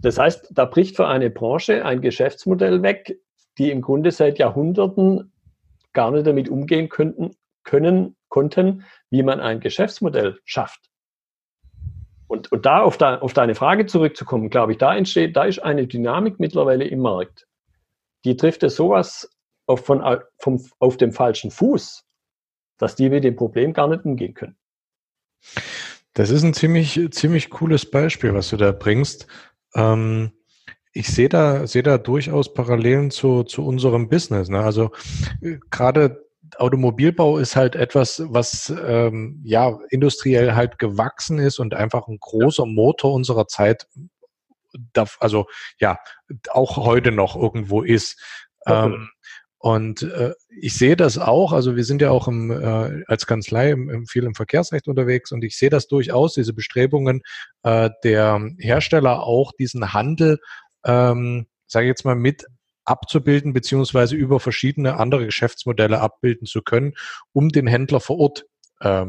Das 0.00 0.18
heißt, 0.18 0.48
da 0.50 0.64
bricht 0.64 0.96
für 0.96 1.06
eine 1.06 1.30
Branche 1.30 1.84
ein 1.84 2.00
Geschäftsmodell 2.00 2.82
weg, 2.82 3.18
die 3.58 3.70
im 3.70 3.82
Grunde 3.82 4.10
seit 4.10 4.38
Jahrhunderten 4.38 5.32
gar 5.92 6.10
nicht 6.10 6.26
damit 6.26 6.48
umgehen 6.48 6.88
könnten, 6.88 7.36
können, 7.64 8.16
konnten, 8.28 8.84
wie 9.10 9.22
man 9.22 9.40
ein 9.40 9.60
Geschäftsmodell 9.60 10.38
schafft. 10.44 10.80
Und, 12.26 12.50
und 12.50 12.64
da 12.64 12.80
auf, 12.80 12.96
da 12.96 13.18
auf 13.18 13.34
deine 13.34 13.54
Frage 13.54 13.84
zurückzukommen, 13.84 14.48
glaube 14.48 14.72
ich, 14.72 14.78
da 14.78 14.96
entsteht, 14.96 15.36
da 15.36 15.44
ist 15.44 15.58
eine 15.58 15.86
Dynamik 15.86 16.40
mittlerweile 16.40 16.84
im 16.86 17.00
Markt. 17.00 17.46
Die 18.24 18.36
trifft 18.36 18.62
es 18.62 18.76
sowas 18.76 19.30
auf, 19.66 19.84
von, 19.84 20.02
vom, 20.38 20.64
auf 20.78 20.96
dem 20.96 21.12
falschen 21.12 21.50
Fuß, 21.50 22.04
dass 22.78 22.94
die 22.94 23.10
mit 23.10 23.24
dem 23.24 23.36
Problem 23.36 23.72
gar 23.72 23.88
nicht 23.88 24.04
umgehen 24.04 24.34
können. 24.34 24.56
Das 26.14 26.30
ist 26.30 26.42
ein 26.42 26.54
ziemlich, 26.54 27.00
ziemlich 27.12 27.50
cooles 27.50 27.90
Beispiel, 27.90 28.34
was 28.34 28.50
du 28.50 28.56
da 28.56 28.72
bringst. 28.72 29.26
Ähm, 29.74 30.32
ich 30.92 31.08
sehe 31.08 31.28
da, 31.28 31.66
sehe 31.66 31.82
da 31.82 31.96
durchaus 31.96 32.52
Parallelen 32.52 33.10
zu, 33.10 33.44
zu 33.44 33.64
unserem 33.64 34.08
Business. 34.08 34.48
Ne? 34.48 34.60
Also 34.60 34.90
äh, 35.40 35.58
gerade 35.70 36.28
Automobilbau 36.58 37.38
ist 37.38 37.56
halt 37.56 37.76
etwas, 37.76 38.22
was 38.26 38.72
ähm, 38.84 39.40
ja 39.42 39.78
industriell 39.88 40.54
halt 40.54 40.78
gewachsen 40.78 41.38
ist 41.38 41.58
und 41.58 41.72
einfach 41.72 42.08
ein 42.08 42.18
großer 42.20 42.66
Motor 42.66 43.14
unserer 43.14 43.46
Zeit, 43.46 43.86
also 45.18 45.46
ja, 45.78 45.98
auch 46.50 46.76
heute 46.76 47.10
noch 47.10 47.36
irgendwo 47.36 47.82
ist. 47.82 48.20
Ähm, 48.66 49.08
und 49.62 50.02
äh, 50.02 50.34
ich 50.48 50.76
sehe 50.76 50.96
das 50.96 51.18
auch, 51.18 51.52
also 51.52 51.76
wir 51.76 51.84
sind 51.84 52.02
ja 52.02 52.10
auch 52.10 52.26
im, 52.26 52.50
äh, 52.50 53.04
als 53.06 53.28
Kanzlei 53.28 53.70
im, 53.70 53.88
im, 53.90 54.06
viel 54.06 54.24
im 54.24 54.34
Verkehrsrecht 54.34 54.88
unterwegs. 54.88 55.30
Und 55.30 55.44
ich 55.44 55.56
sehe 55.56 55.70
das 55.70 55.86
durchaus, 55.86 56.34
diese 56.34 56.52
Bestrebungen 56.52 57.22
äh, 57.62 57.88
der 58.02 58.44
Hersteller 58.58 59.22
auch 59.22 59.52
diesen 59.52 59.92
Handel, 59.92 60.40
ähm, 60.84 61.46
sage 61.68 61.86
ich 61.86 61.90
jetzt 61.90 62.04
mal, 62.04 62.16
mit 62.16 62.44
abzubilden, 62.84 63.52
beziehungsweise 63.52 64.16
über 64.16 64.40
verschiedene 64.40 64.96
andere 64.98 65.26
Geschäftsmodelle 65.26 66.00
abbilden 66.00 66.48
zu 66.48 66.62
können, 66.62 66.94
um 67.32 67.50
den 67.50 67.68
Händler 67.68 68.00
vor 68.00 68.18
Ort 68.18 68.46
äh, 68.80 69.06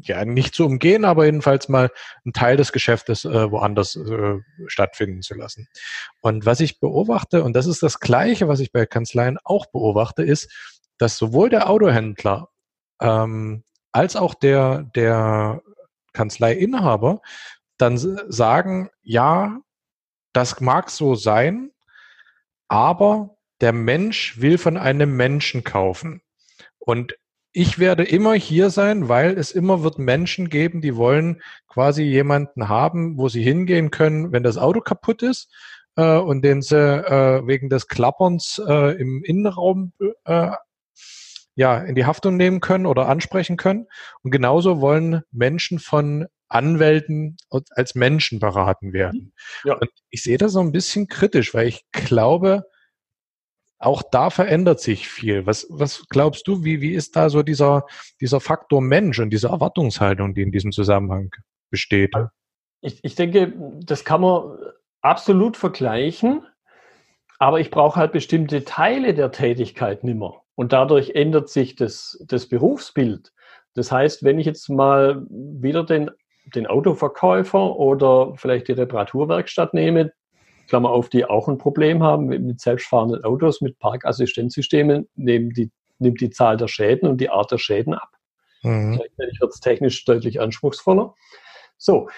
ja 0.00 0.24
nicht 0.24 0.54
zu 0.54 0.64
umgehen, 0.66 1.04
aber 1.04 1.24
jedenfalls 1.24 1.68
mal 1.68 1.90
einen 2.24 2.32
Teil 2.32 2.56
des 2.56 2.72
Geschäftes 2.72 3.24
äh, 3.24 3.50
woanders 3.50 3.96
äh, 3.96 4.38
stattfinden 4.66 5.22
zu 5.22 5.34
lassen. 5.34 5.68
Und 6.20 6.46
was 6.46 6.60
ich 6.60 6.80
beobachte, 6.80 7.42
und 7.42 7.54
das 7.54 7.66
ist 7.66 7.82
das 7.82 8.00
Gleiche, 8.00 8.48
was 8.48 8.60
ich 8.60 8.72
bei 8.72 8.86
Kanzleien 8.86 9.38
auch 9.42 9.66
beobachte, 9.66 10.22
ist, 10.22 10.50
dass 10.98 11.16
sowohl 11.16 11.50
der 11.50 11.68
Autohändler 11.70 12.48
ähm, 13.00 13.64
als 13.92 14.16
auch 14.16 14.34
der, 14.34 14.84
der 14.94 15.62
Kanzleiinhaber 16.12 17.20
dann 17.78 17.96
sagen, 17.96 18.90
ja, 19.02 19.60
das 20.32 20.60
mag 20.60 20.90
so 20.90 21.14
sein, 21.14 21.70
aber 22.68 23.36
der 23.60 23.72
Mensch 23.72 24.40
will 24.40 24.58
von 24.58 24.76
einem 24.76 25.16
Menschen 25.16 25.64
kaufen. 25.64 26.22
Und 26.78 27.16
ich 27.52 27.78
werde 27.78 28.04
immer 28.04 28.34
hier 28.34 28.70
sein, 28.70 29.08
weil 29.08 29.38
es 29.38 29.52
immer 29.52 29.82
wird 29.82 29.98
Menschen 29.98 30.48
geben, 30.48 30.80
die 30.80 30.96
wollen 30.96 31.40
quasi 31.66 32.02
jemanden 32.02 32.68
haben, 32.68 33.18
wo 33.18 33.28
sie 33.28 33.42
hingehen 33.42 33.90
können, 33.90 34.32
wenn 34.32 34.42
das 34.42 34.58
Auto 34.58 34.80
kaputt 34.80 35.22
ist 35.22 35.50
äh, 35.96 36.16
und 36.16 36.42
den 36.42 36.62
sie 36.62 36.76
äh, 36.76 37.46
wegen 37.46 37.68
des 37.68 37.88
Klapperns 37.88 38.60
äh, 38.66 39.00
im 39.00 39.22
Innenraum 39.24 39.92
äh, 40.24 40.50
ja 41.54 41.78
in 41.78 41.94
die 41.96 42.06
Haftung 42.06 42.36
nehmen 42.36 42.60
können 42.60 42.86
oder 42.86 43.08
ansprechen 43.08 43.56
können. 43.56 43.86
Und 44.22 44.30
genauso 44.30 44.80
wollen 44.80 45.22
Menschen 45.32 45.78
von 45.78 46.26
Anwälten 46.48 47.36
als 47.50 47.94
Menschen 47.94 48.38
beraten 48.38 48.92
werden. 48.92 49.34
Ja. 49.64 49.74
Und 49.74 49.90
ich 50.10 50.22
sehe 50.22 50.38
das 50.38 50.52
so 50.52 50.60
ein 50.60 50.72
bisschen 50.72 51.08
kritisch, 51.08 51.52
weil 51.52 51.66
ich 51.66 51.84
glaube, 51.92 52.64
auch 53.78 54.02
da 54.02 54.30
verändert 54.30 54.80
sich 54.80 55.08
viel. 55.08 55.46
Was, 55.46 55.66
was 55.70 56.06
glaubst 56.08 56.46
du, 56.48 56.64
wie, 56.64 56.80
wie 56.80 56.94
ist 56.94 57.16
da 57.16 57.30
so 57.30 57.42
dieser, 57.42 57.86
dieser 58.20 58.40
Faktor 58.40 58.80
Mensch 58.80 59.18
und 59.18 59.30
diese 59.30 59.48
Erwartungshaltung, 59.48 60.34
die 60.34 60.42
in 60.42 60.52
diesem 60.52 60.72
Zusammenhang 60.72 61.30
besteht? 61.70 62.12
Ich, 62.80 63.02
ich 63.04 63.14
denke, 63.14 63.52
das 63.84 64.04
kann 64.04 64.20
man 64.20 64.58
absolut 65.00 65.56
vergleichen, 65.56 66.44
aber 67.38 67.60
ich 67.60 67.70
brauche 67.70 67.98
halt 67.98 68.12
bestimmte 68.12 68.64
Teile 68.64 69.14
der 69.14 69.30
Tätigkeit 69.30 70.02
nimmer. 70.02 70.42
Und 70.54 70.72
dadurch 70.72 71.10
ändert 71.10 71.48
sich 71.48 71.76
das, 71.76 72.22
das 72.26 72.48
Berufsbild. 72.48 73.32
Das 73.74 73.92
heißt, 73.92 74.24
wenn 74.24 74.40
ich 74.40 74.46
jetzt 74.46 74.68
mal 74.68 75.24
wieder 75.30 75.84
den 75.84 76.10
den 76.54 76.66
Autoverkäufer 76.66 77.76
oder 77.76 78.32
vielleicht 78.36 78.68
die 78.68 78.72
Reparaturwerkstatt 78.72 79.74
nehme, 79.74 80.12
Klammer 80.68 80.90
auf, 80.90 81.08
die 81.08 81.24
auch 81.24 81.48
ein 81.48 81.58
Problem 81.58 82.02
haben 82.02 82.26
mit 82.26 82.60
selbstfahrenden 82.60 83.24
Autos, 83.24 83.60
mit 83.60 83.78
Parkassistenzsystemen, 83.78 85.08
nehmen 85.16 85.50
die, 85.50 85.70
nimmt 85.98 86.20
die 86.20 86.30
Zahl 86.30 86.56
der 86.56 86.68
Schäden 86.68 87.08
und 87.08 87.20
die 87.20 87.30
Art 87.30 87.50
der 87.50 87.58
Schäden 87.58 87.94
ab. 87.94 88.10
Mhm. 88.62 88.96
Gleichzeitig 88.96 89.40
wird 89.40 89.52
es 89.52 89.60
technisch 89.60 90.04
deutlich 90.04 90.40
anspruchsvoller. 90.40 91.14
So, 91.76 92.08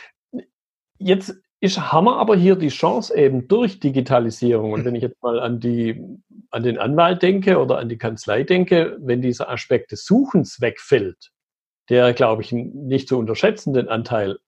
jetzt 0.99 1.35
ist, 1.61 1.93
haben 1.93 2.07
wir 2.07 2.17
aber 2.17 2.37
hier 2.37 2.57
die 2.57 2.69
Chance 2.69 3.17
eben 3.17 3.47
durch 3.47 3.81
Digitalisierung. 3.81 4.73
Und 4.73 4.85
wenn 4.85 4.95
ich 4.95 5.03
jetzt 5.03 5.23
mal 5.23 5.39
an, 5.39 5.61
die, 5.61 6.03
an 6.51 6.63
den 6.63 6.79
Anwalt 6.79 7.23
denke 7.23 7.59
oder 7.59 7.79
an 7.79 7.89
die 7.89 7.99
Kanzlei 7.99 8.43
denke, 8.45 8.97
wenn 9.01 9.21
dieser 9.21 9.51
Aspekt 9.51 9.93
des 9.93 10.05
Suchens 10.05 10.61
wegfällt, 10.61 11.31
der, 11.91 12.15
glaube 12.15 12.43
ich, 12.43 12.53
nicht 12.53 13.09
zu 13.09 13.19
unterschätzenden 13.19 13.89
Anteil 13.89 14.39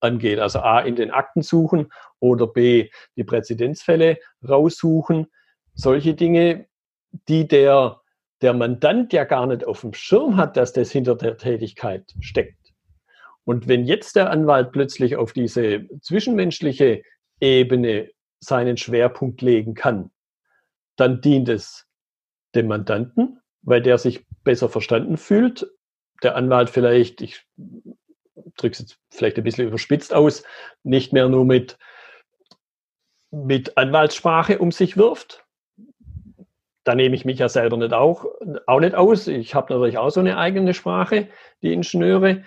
angeht. 0.00 0.38
Also 0.38 0.60
A, 0.60 0.80
in 0.80 0.96
den 0.96 1.10
Akten 1.10 1.42
suchen 1.42 1.88
oder 2.20 2.46
B, 2.46 2.90
die 3.16 3.24
Präzedenzfälle 3.24 4.18
raussuchen. 4.46 5.26
Solche 5.74 6.14
Dinge, 6.14 6.66
die 7.28 7.46
der, 7.46 8.00
der 8.42 8.54
Mandant 8.54 9.12
ja 9.12 9.24
gar 9.24 9.46
nicht 9.46 9.66
auf 9.66 9.80
dem 9.80 9.94
Schirm 9.94 10.36
hat, 10.36 10.56
dass 10.56 10.72
das 10.72 10.90
hinter 10.90 11.16
der 11.16 11.36
Tätigkeit 11.36 12.14
steckt. 12.20 12.72
Und 13.44 13.68
wenn 13.68 13.84
jetzt 13.84 14.16
der 14.16 14.30
Anwalt 14.30 14.72
plötzlich 14.72 15.16
auf 15.16 15.32
diese 15.32 15.86
zwischenmenschliche 16.00 17.02
Ebene 17.40 18.10
seinen 18.40 18.76
Schwerpunkt 18.76 19.40
legen 19.40 19.74
kann, 19.74 20.10
dann 20.96 21.20
dient 21.20 21.48
es 21.48 21.86
dem 22.54 22.66
Mandanten, 22.66 23.40
weil 23.62 23.82
der 23.82 23.98
sich 23.98 24.26
besser 24.42 24.68
verstanden 24.68 25.16
fühlt 25.16 25.66
der 26.22 26.36
Anwalt 26.36 26.70
vielleicht, 26.70 27.20
ich 27.20 27.44
drücke 28.56 28.72
es 28.72 28.78
jetzt 28.80 28.98
vielleicht 29.10 29.36
ein 29.36 29.44
bisschen 29.44 29.68
überspitzt 29.68 30.14
aus, 30.14 30.42
nicht 30.82 31.12
mehr 31.12 31.28
nur 31.28 31.44
mit, 31.44 31.78
mit 33.30 33.76
Anwaltssprache 33.76 34.58
um 34.58 34.72
sich 34.72 34.96
wirft. 34.96 35.44
Da 36.84 36.94
nehme 36.94 37.16
ich 37.16 37.24
mich 37.24 37.38
ja 37.38 37.48
selber 37.48 37.76
nicht 37.76 37.92
auch, 37.92 38.26
auch 38.66 38.80
nicht 38.80 38.94
aus. 38.94 39.26
Ich 39.26 39.54
habe 39.54 39.72
natürlich 39.72 39.98
auch 39.98 40.10
so 40.10 40.20
eine 40.20 40.38
eigene 40.38 40.72
Sprache, 40.72 41.28
die 41.62 41.72
Ingenieure. 41.72 42.44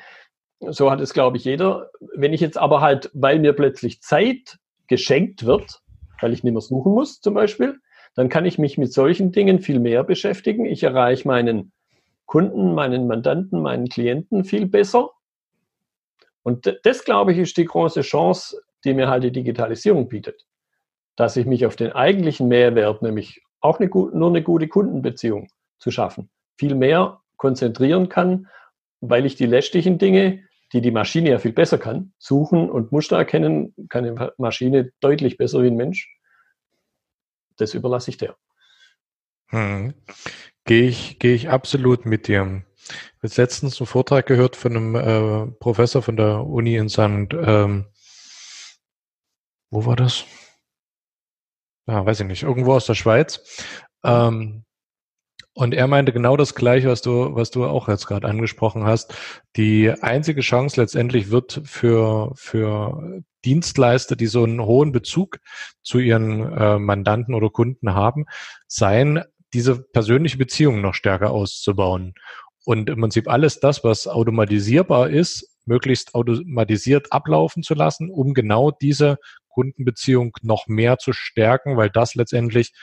So 0.62 0.92
hat 0.92 1.02
es, 1.02 1.14
glaube 1.14 1.38
ich, 1.38 1.44
jeder. 1.44 1.90
Wenn 2.16 2.34
ich 2.34 2.42
jetzt 2.42 2.58
aber 2.58 2.82
halt, 2.82 3.10
weil 3.14 3.40
mir 3.40 3.54
plötzlich 3.54 4.02
Zeit 4.02 4.58
geschenkt 4.88 5.46
wird, 5.46 5.82
weil 6.22 6.34
ich 6.34 6.44
nicht 6.44 6.54
mehr 6.54 6.62
suchen 6.62 6.94
muss 6.94 7.20
zum 7.20 7.34
Beispiel, 7.34 7.80
dann 8.16 8.30
kann 8.30 8.46
ich 8.46 8.58
mich 8.58 8.78
mit 8.78 8.94
solchen 8.94 9.32
Dingen 9.32 9.60
viel 9.60 9.80
mehr 9.80 10.04
beschäftigen. 10.04 10.66
Ich 10.66 10.84
erreiche 10.84 11.28
meinen 11.28 11.72
Kunden, 12.26 12.74
meinen 12.74 13.08
Mandanten, 13.08 13.62
meinen 13.62 13.90
Klienten 13.90 14.44
viel 14.44 14.68
besser. 14.68 15.10
Und 16.44 16.80
das, 16.84 17.04
glaube 17.04 17.34
ich, 17.34 17.38
ist 17.38 17.58
die 17.58 17.66
große 17.66 18.02
Chance, 18.02 18.62
die 18.84 18.94
mir 18.94 19.10
halt 19.10 19.24
die 19.24 19.32
Digitalisierung 19.32 20.08
bietet. 20.08 20.46
Dass 21.16 21.36
ich 21.38 21.46
mich 21.46 21.66
auf 21.66 21.76
den 21.76 21.92
eigentlichen 21.92 22.48
Mehrwert, 22.48 23.02
nämlich 23.02 23.42
auch 23.60 23.80
eine, 23.80 23.90
nur 23.90 24.30
eine 24.30 24.42
gute 24.42 24.68
Kundenbeziehung 24.68 25.50
zu 25.80 25.92
schaffen, 25.92 26.30
viel 26.58 26.76
mehr 26.76 27.22
konzentrieren 27.38 28.10
kann, 28.10 28.48
weil 29.02 29.26
ich 29.26 29.36
die 29.36 29.46
lästigen 29.46 29.98
Dinge, 29.98 30.44
die 30.74 30.82
die 30.82 30.92
Maschine 30.92 31.32
ja 31.32 31.40
viel 31.40 31.54
besser 31.54 31.78
kann, 31.78 32.14
suchen 32.20 32.70
und 32.70 32.92
Muster 32.92 33.18
erkennen, 33.18 33.74
kann 33.90 34.06
eine 34.06 34.34
Maschine 34.38 34.92
deutlich 35.00 35.38
besser 35.38 35.64
wie 35.64 35.68
ein 35.68 35.76
Mensch. 35.76 36.16
Das 37.58 37.74
überlasse 37.74 38.12
ich 38.12 38.18
der. 38.18 38.36
Hm. 39.48 39.94
Gehe 40.66 40.88
ich, 40.88 41.18
gehe 41.20 41.34
ich 41.34 41.50
absolut 41.50 42.06
mit 42.06 42.28
dir. 42.28 42.64
Ich 42.90 43.32
habe 43.32 43.42
letztens 43.42 43.80
einen 43.80 43.88
Vortrag 43.88 44.26
gehört 44.26 44.56
von 44.56 44.76
einem 44.76 44.96
äh, 44.96 45.52
Professor 45.60 46.02
von 46.02 46.18
der 46.18 46.46
Uni 46.46 46.76
in 46.76 46.90
St. 46.90 47.34
Ähm, 47.34 47.86
wo 49.72 49.86
war 49.86 49.96
das? 49.96 50.26
Ja, 51.88 52.06
weiß 52.06 52.20
ich 52.22 52.28
nicht, 52.28 52.44
irgendwo 52.44 52.74
aus 52.74 52.86
der 52.86 52.96
Schweiz. 52.96 53.64
Ähm, 54.04 54.64
und 55.54 55.74
er 55.74 55.88
meinte 55.88 56.14
genau 56.14 56.38
das 56.38 56.56
Gleiche, 56.56 56.88
was 56.88 57.02
du, 57.02 57.36
was 57.36 57.52
du 57.52 57.66
auch 57.66 57.90
jetzt 57.90 58.08
gerade 58.08 58.28
angesprochen 58.28 58.86
hast. 58.86 59.14
Die 59.58 59.92
einzige 59.92 60.42
Chance 60.42 60.80
letztendlich 60.80 61.32
wird 61.32 61.62
für, 61.66 62.32
für 62.36 63.22
Dienstleister, 63.44 64.16
die 64.16 64.28
so 64.28 64.44
einen 64.44 64.62
hohen 64.62 64.92
Bezug 64.92 65.40
zu 65.82 66.00
ihren 66.00 66.54
äh, 66.54 66.80
Mandanten 66.80 67.34
oder 67.34 67.50
Kunden 67.50 67.94
haben, 67.94 68.26
sein, 68.68 69.24
diese 69.54 69.82
persönliche 69.82 70.38
Beziehung 70.38 70.82
noch 70.82 70.94
stärker 70.94 71.32
auszubauen. 71.32 72.14
Und 72.70 72.88
im 72.88 73.02
Prinzip 73.02 73.28
alles 73.28 73.60
das, 73.60 73.84
was 73.84 74.06
automatisierbar 74.06 75.10
ist, 75.10 75.58
möglichst 75.66 76.14
automatisiert 76.14 77.12
ablaufen 77.12 77.64
zu 77.64 77.74
lassen, 77.74 78.12
um 78.12 78.36
genau 78.36 78.70
diese 78.70 79.18
Kundenbeziehung 79.48 80.34
noch 80.44 80.68
mehr 80.68 81.00
zu 81.00 81.12
stärken, 81.12 81.78
weil 81.78 81.90
das 81.90 82.14
letztendlich 82.14 82.74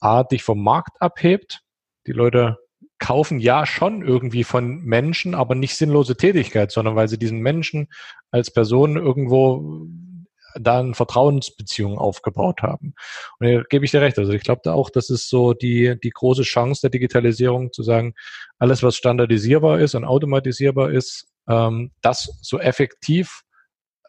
A, 0.00 0.24
dich 0.24 0.42
vom 0.42 0.60
Markt 0.60 1.00
abhebt. 1.00 1.60
Die 2.08 2.10
Leute 2.10 2.58
kaufen 2.98 3.38
ja 3.38 3.64
schon 3.64 4.02
irgendwie 4.02 4.42
von 4.42 4.82
Menschen, 4.82 5.36
aber 5.36 5.54
nicht 5.54 5.76
sinnlose 5.76 6.16
Tätigkeit, 6.16 6.72
sondern 6.72 6.96
weil 6.96 7.06
sie 7.06 7.16
diesen 7.16 7.38
Menschen 7.38 7.86
als 8.32 8.52
Person 8.52 8.96
irgendwo 8.96 9.86
da 10.54 10.80
eine 10.80 10.94
Vertrauensbeziehung 10.94 11.98
aufgebaut 11.98 12.62
haben. 12.62 12.94
Und 13.38 13.46
hier 13.46 13.64
gebe 13.68 13.84
ich 13.84 13.90
dir 13.90 14.00
recht. 14.00 14.18
Also 14.18 14.32
ich 14.32 14.42
glaube 14.42 14.60
da 14.64 14.74
auch, 14.74 14.90
das 14.90 15.10
ist 15.10 15.28
so 15.28 15.54
die, 15.54 15.98
die 16.02 16.10
große 16.10 16.42
Chance 16.42 16.82
der 16.82 16.90
Digitalisierung, 16.90 17.72
zu 17.72 17.82
sagen, 17.82 18.14
alles, 18.58 18.82
was 18.82 18.96
standardisierbar 18.96 19.80
ist 19.80 19.94
und 19.94 20.04
automatisierbar 20.04 20.90
ist, 20.90 21.28
ähm, 21.48 21.92
das 22.00 22.38
so 22.40 22.58
effektiv 22.58 23.42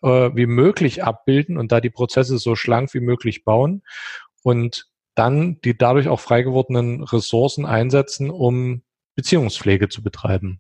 äh, 0.02 0.32
wie 0.34 0.46
möglich 0.46 1.04
abbilden 1.04 1.58
und 1.58 1.72
da 1.72 1.82
die 1.82 1.90
Prozesse 1.90 2.38
so 2.38 2.56
schlank 2.56 2.94
wie 2.94 3.00
möglich 3.00 3.44
bauen 3.44 3.84
und 4.44 4.88
dann 5.16 5.60
die 5.62 5.78
dadurch 5.78 6.08
auch 6.08 6.20
frei 6.20 6.42
gewordenen 6.42 7.04
Ressourcen 7.04 7.66
einsetzen, 7.66 8.30
um 8.30 8.84
Beziehungspflege 9.16 9.90
zu 9.90 10.04
betreiben. 10.04 10.60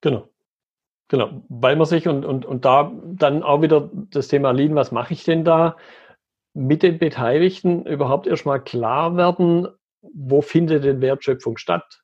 Genau. 0.00 0.31
Genau, 1.12 1.42
weil 1.50 1.76
man 1.76 1.84
sich 1.84 2.08
und, 2.08 2.24
und, 2.24 2.46
und 2.46 2.64
da 2.64 2.90
dann 3.04 3.42
auch 3.42 3.60
wieder 3.60 3.90
das 3.92 4.28
Thema 4.28 4.50
Lean, 4.52 4.74
was 4.74 4.92
mache 4.92 5.12
ich 5.12 5.24
denn 5.24 5.44
da, 5.44 5.76
mit 6.54 6.82
den 6.82 6.98
Beteiligten 6.98 7.84
überhaupt 7.84 8.26
erstmal 8.26 8.64
klar 8.64 9.14
werden, 9.18 9.68
wo 10.00 10.40
findet 10.40 10.84
denn 10.84 11.02
Wertschöpfung 11.02 11.58
statt? 11.58 12.00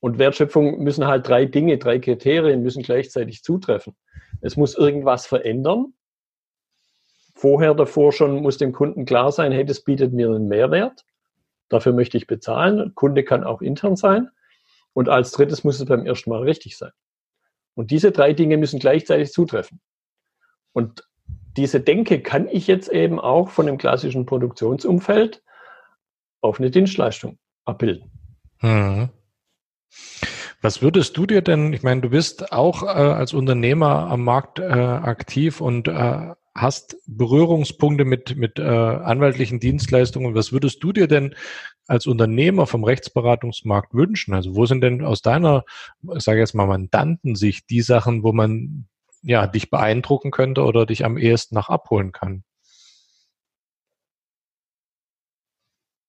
Und 0.00 0.18
Wertschöpfung 0.18 0.80
müssen 0.82 1.06
halt 1.06 1.28
drei 1.28 1.44
Dinge, 1.44 1.78
drei 1.78 2.00
Kriterien 2.00 2.64
müssen 2.64 2.82
gleichzeitig 2.82 3.44
zutreffen. 3.44 3.94
Es 4.40 4.56
muss 4.56 4.76
irgendwas 4.76 5.28
verändern. 5.28 5.94
Vorher 7.36 7.74
davor 7.74 8.10
schon 8.10 8.42
muss 8.42 8.58
dem 8.58 8.72
Kunden 8.72 9.04
klar 9.04 9.30
sein, 9.30 9.52
hey, 9.52 9.64
das 9.64 9.84
bietet 9.84 10.12
mir 10.12 10.30
einen 10.30 10.48
Mehrwert. 10.48 11.04
Dafür 11.68 11.92
möchte 11.92 12.16
ich 12.16 12.26
bezahlen. 12.26 12.92
Kunde 12.96 13.22
kann 13.22 13.44
auch 13.44 13.62
intern 13.62 13.94
sein. 13.94 14.30
Und 14.94 15.08
als 15.08 15.30
drittes 15.30 15.62
muss 15.62 15.78
es 15.78 15.86
beim 15.86 16.04
ersten 16.04 16.30
Mal 16.30 16.42
richtig 16.42 16.76
sein. 16.76 16.90
Und 17.80 17.90
diese 17.90 18.12
drei 18.12 18.34
Dinge 18.34 18.58
müssen 18.58 18.78
gleichzeitig 18.78 19.32
zutreffen. 19.32 19.80
Und 20.74 21.08
diese 21.56 21.80
Denke 21.80 22.20
kann 22.20 22.46
ich 22.46 22.66
jetzt 22.66 22.90
eben 22.90 23.18
auch 23.18 23.48
von 23.48 23.64
dem 23.64 23.78
klassischen 23.78 24.26
Produktionsumfeld 24.26 25.42
auf 26.42 26.60
eine 26.60 26.70
Dienstleistung 26.70 27.38
abbilden. 27.64 28.10
Hm. 28.58 29.08
Was 30.60 30.82
würdest 30.82 31.16
du 31.16 31.24
dir 31.24 31.40
denn, 31.40 31.72
ich 31.72 31.82
meine, 31.82 32.02
du 32.02 32.10
bist 32.10 32.52
auch 32.52 32.82
äh, 32.82 32.86
als 32.86 33.32
Unternehmer 33.32 34.10
am 34.10 34.24
Markt 34.24 34.58
äh, 34.58 34.64
aktiv 34.64 35.62
und 35.62 35.88
äh, 35.88 36.34
hast 36.54 36.96
Berührungspunkte 37.06 38.04
mit, 38.04 38.36
mit 38.36 38.58
äh, 38.58 38.62
anwaltlichen 38.62 39.60
Dienstleistungen. 39.60 40.34
Was 40.34 40.52
würdest 40.52 40.82
du 40.82 40.92
dir 40.92 41.06
denn 41.06 41.34
als 41.86 42.06
Unternehmer 42.06 42.66
vom 42.66 42.84
Rechtsberatungsmarkt 42.84 43.94
wünschen? 43.94 44.34
Also 44.34 44.56
wo 44.56 44.66
sind 44.66 44.80
denn 44.80 45.04
aus 45.04 45.22
deiner, 45.22 45.64
ich 46.14 46.22
sage 46.22 46.40
jetzt 46.40 46.54
mal 46.54 46.66
Mandantensicht, 46.66 47.70
die 47.70 47.82
Sachen, 47.82 48.22
wo 48.22 48.32
man 48.32 48.86
ja 49.22 49.46
dich 49.46 49.70
beeindrucken 49.70 50.30
könnte 50.30 50.64
oder 50.64 50.86
dich 50.86 51.04
am 51.04 51.18
ehesten 51.18 51.54
nach 51.54 51.68
abholen 51.68 52.12
kann? 52.12 52.44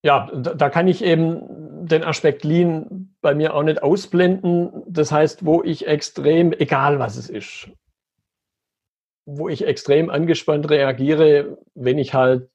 Ja, 0.03 0.31
da 0.33 0.69
kann 0.71 0.87
ich 0.87 1.03
eben 1.03 1.87
den 1.87 2.03
Aspekt 2.03 2.43
Lean 2.43 3.15
bei 3.21 3.35
mir 3.35 3.53
auch 3.53 3.61
nicht 3.61 3.83
ausblenden. 3.83 4.71
Das 4.87 5.11
heißt, 5.11 5.45
wo 5.45 5.61
ich 5.61 5.85
extrem, 5.85 6.53
egal 6.53 6.97
was 6.97 7.17
es 7.17 7.29
ist, 7.29 7.69
wo 9.25 9.49
ich 9.49 9.65
extrem 9.65 10.09
angespannt 10.09 10.69
reagiere, 10.69 11.57
wenn 11.75 11.97
ich 11.97 12.13
halt 12.13 12.49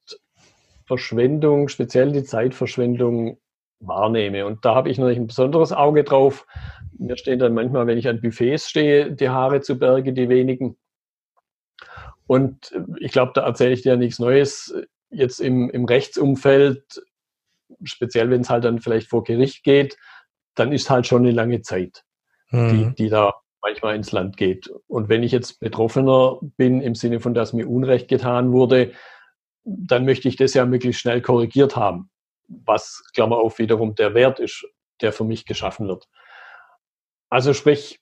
Verschwendung, 0.85 1.67
speziell 1.67 2.11
die 2.11 2.23
Zeitverschwendung 2.23 3.39
wahrnehme. 3.79 4.45
Und 4.45 4.65
da 4.65 4.75
habe 4.75 4.89
ich 4.89 4.97
natürlich 4.97 5.19
ein 5.19 5.27
besonderes 5.27 5.71
Auge 5.71 6.03
drauf. 6.03 6.47
Mir 6.97 7.17
stehen 7.17 7.39
dann 7.39 7.53
manchmal, 7.53 7.87
wenn 7.87 7.97
ich 7.97 8.07
an 8.07 8.21
Buffets 8.21 8.69
stehe, 8.69 9.11
die 9.11 9.29
Haare 9.29 9.61
zu 9.61 9.77
Berge, 9.77 10.13
die 10.13 10.29
wenigen. 10.29 10.77
Und 12.25 12.73
ich 12.99 13.11
glaube, 13.11 13.31
da 13.35 13.45
erzähle 13.45 13.73
ich 13.73 13.83
dir 13.83 13.95
nichts 13.95 14.19
Neues. 14.19 14.73
Jetzt 15.09 15.39
im, 15.39 15.69
im 15.69 15.85
Rechtsumfeld, 15.85 17.01
speziell 17.83 18.29
wenn 18.29 18.41
es 18.41 18.49
halt 18.49 18.65
dann 18.65 18.79
vielleicht 18.79 19.07
vor 19.07 19.23
Gericht 19.23 19.63
geht, 19.63 19.97
dann 20.55 20.73
ist 20.73 20.89
halt 20.89 21.07
schon 21.07 21.21
eine 21.21 21.31
lange 21.31 21.61
Zeit, 21.61 22.03
mhm. 22.49 22.69
die, 22.69 23.03
die 23.03 23.09
da 23.09 23.33
manchmal 23.67 23.95
ins 23.95 24.11
Land 24.11 24.37
geht. 24.37 24.71
Und 24.87 25.09
wenn 25.09 25.23
ich 25.23 25.31
jetzt 25.31 25.59
Betroffener 25.59 26.39
bin, 26.55 26.81
im 26.81 26.95
Sinne 26.95 27.19
von, 27.19 27.33
dass 27.33 27.53
mir 27.53 27.67
Unrecht 27.67 28.07
getan 28.07 28.51
wurde, 28.53 28.93
dann 29.65 30.05
möchte 30.05 30.29
ich 30.29 30.37
das 30.37 30.53
ja 30.53 30.65
möglichst 30.65 31.01
schnell 31.01 31.21
korrigiert 31.21 31.75
haben, 31.75 32.09
was, 32.47 33.03
Klammer 33.13 33.37
auf, 33.37 33.59
wiederum 33.59 33.95
der 33.95 34.13
Wert 34.13 34.39
ist, 34.39 34.65
der 35.01 35.11
für 35.11 35.25
mich 35.25 35.45
geschaffen 35.45 35.87
wird. 35.87 36.07
Also 37.29 37.53
sprich, 37.53 37.99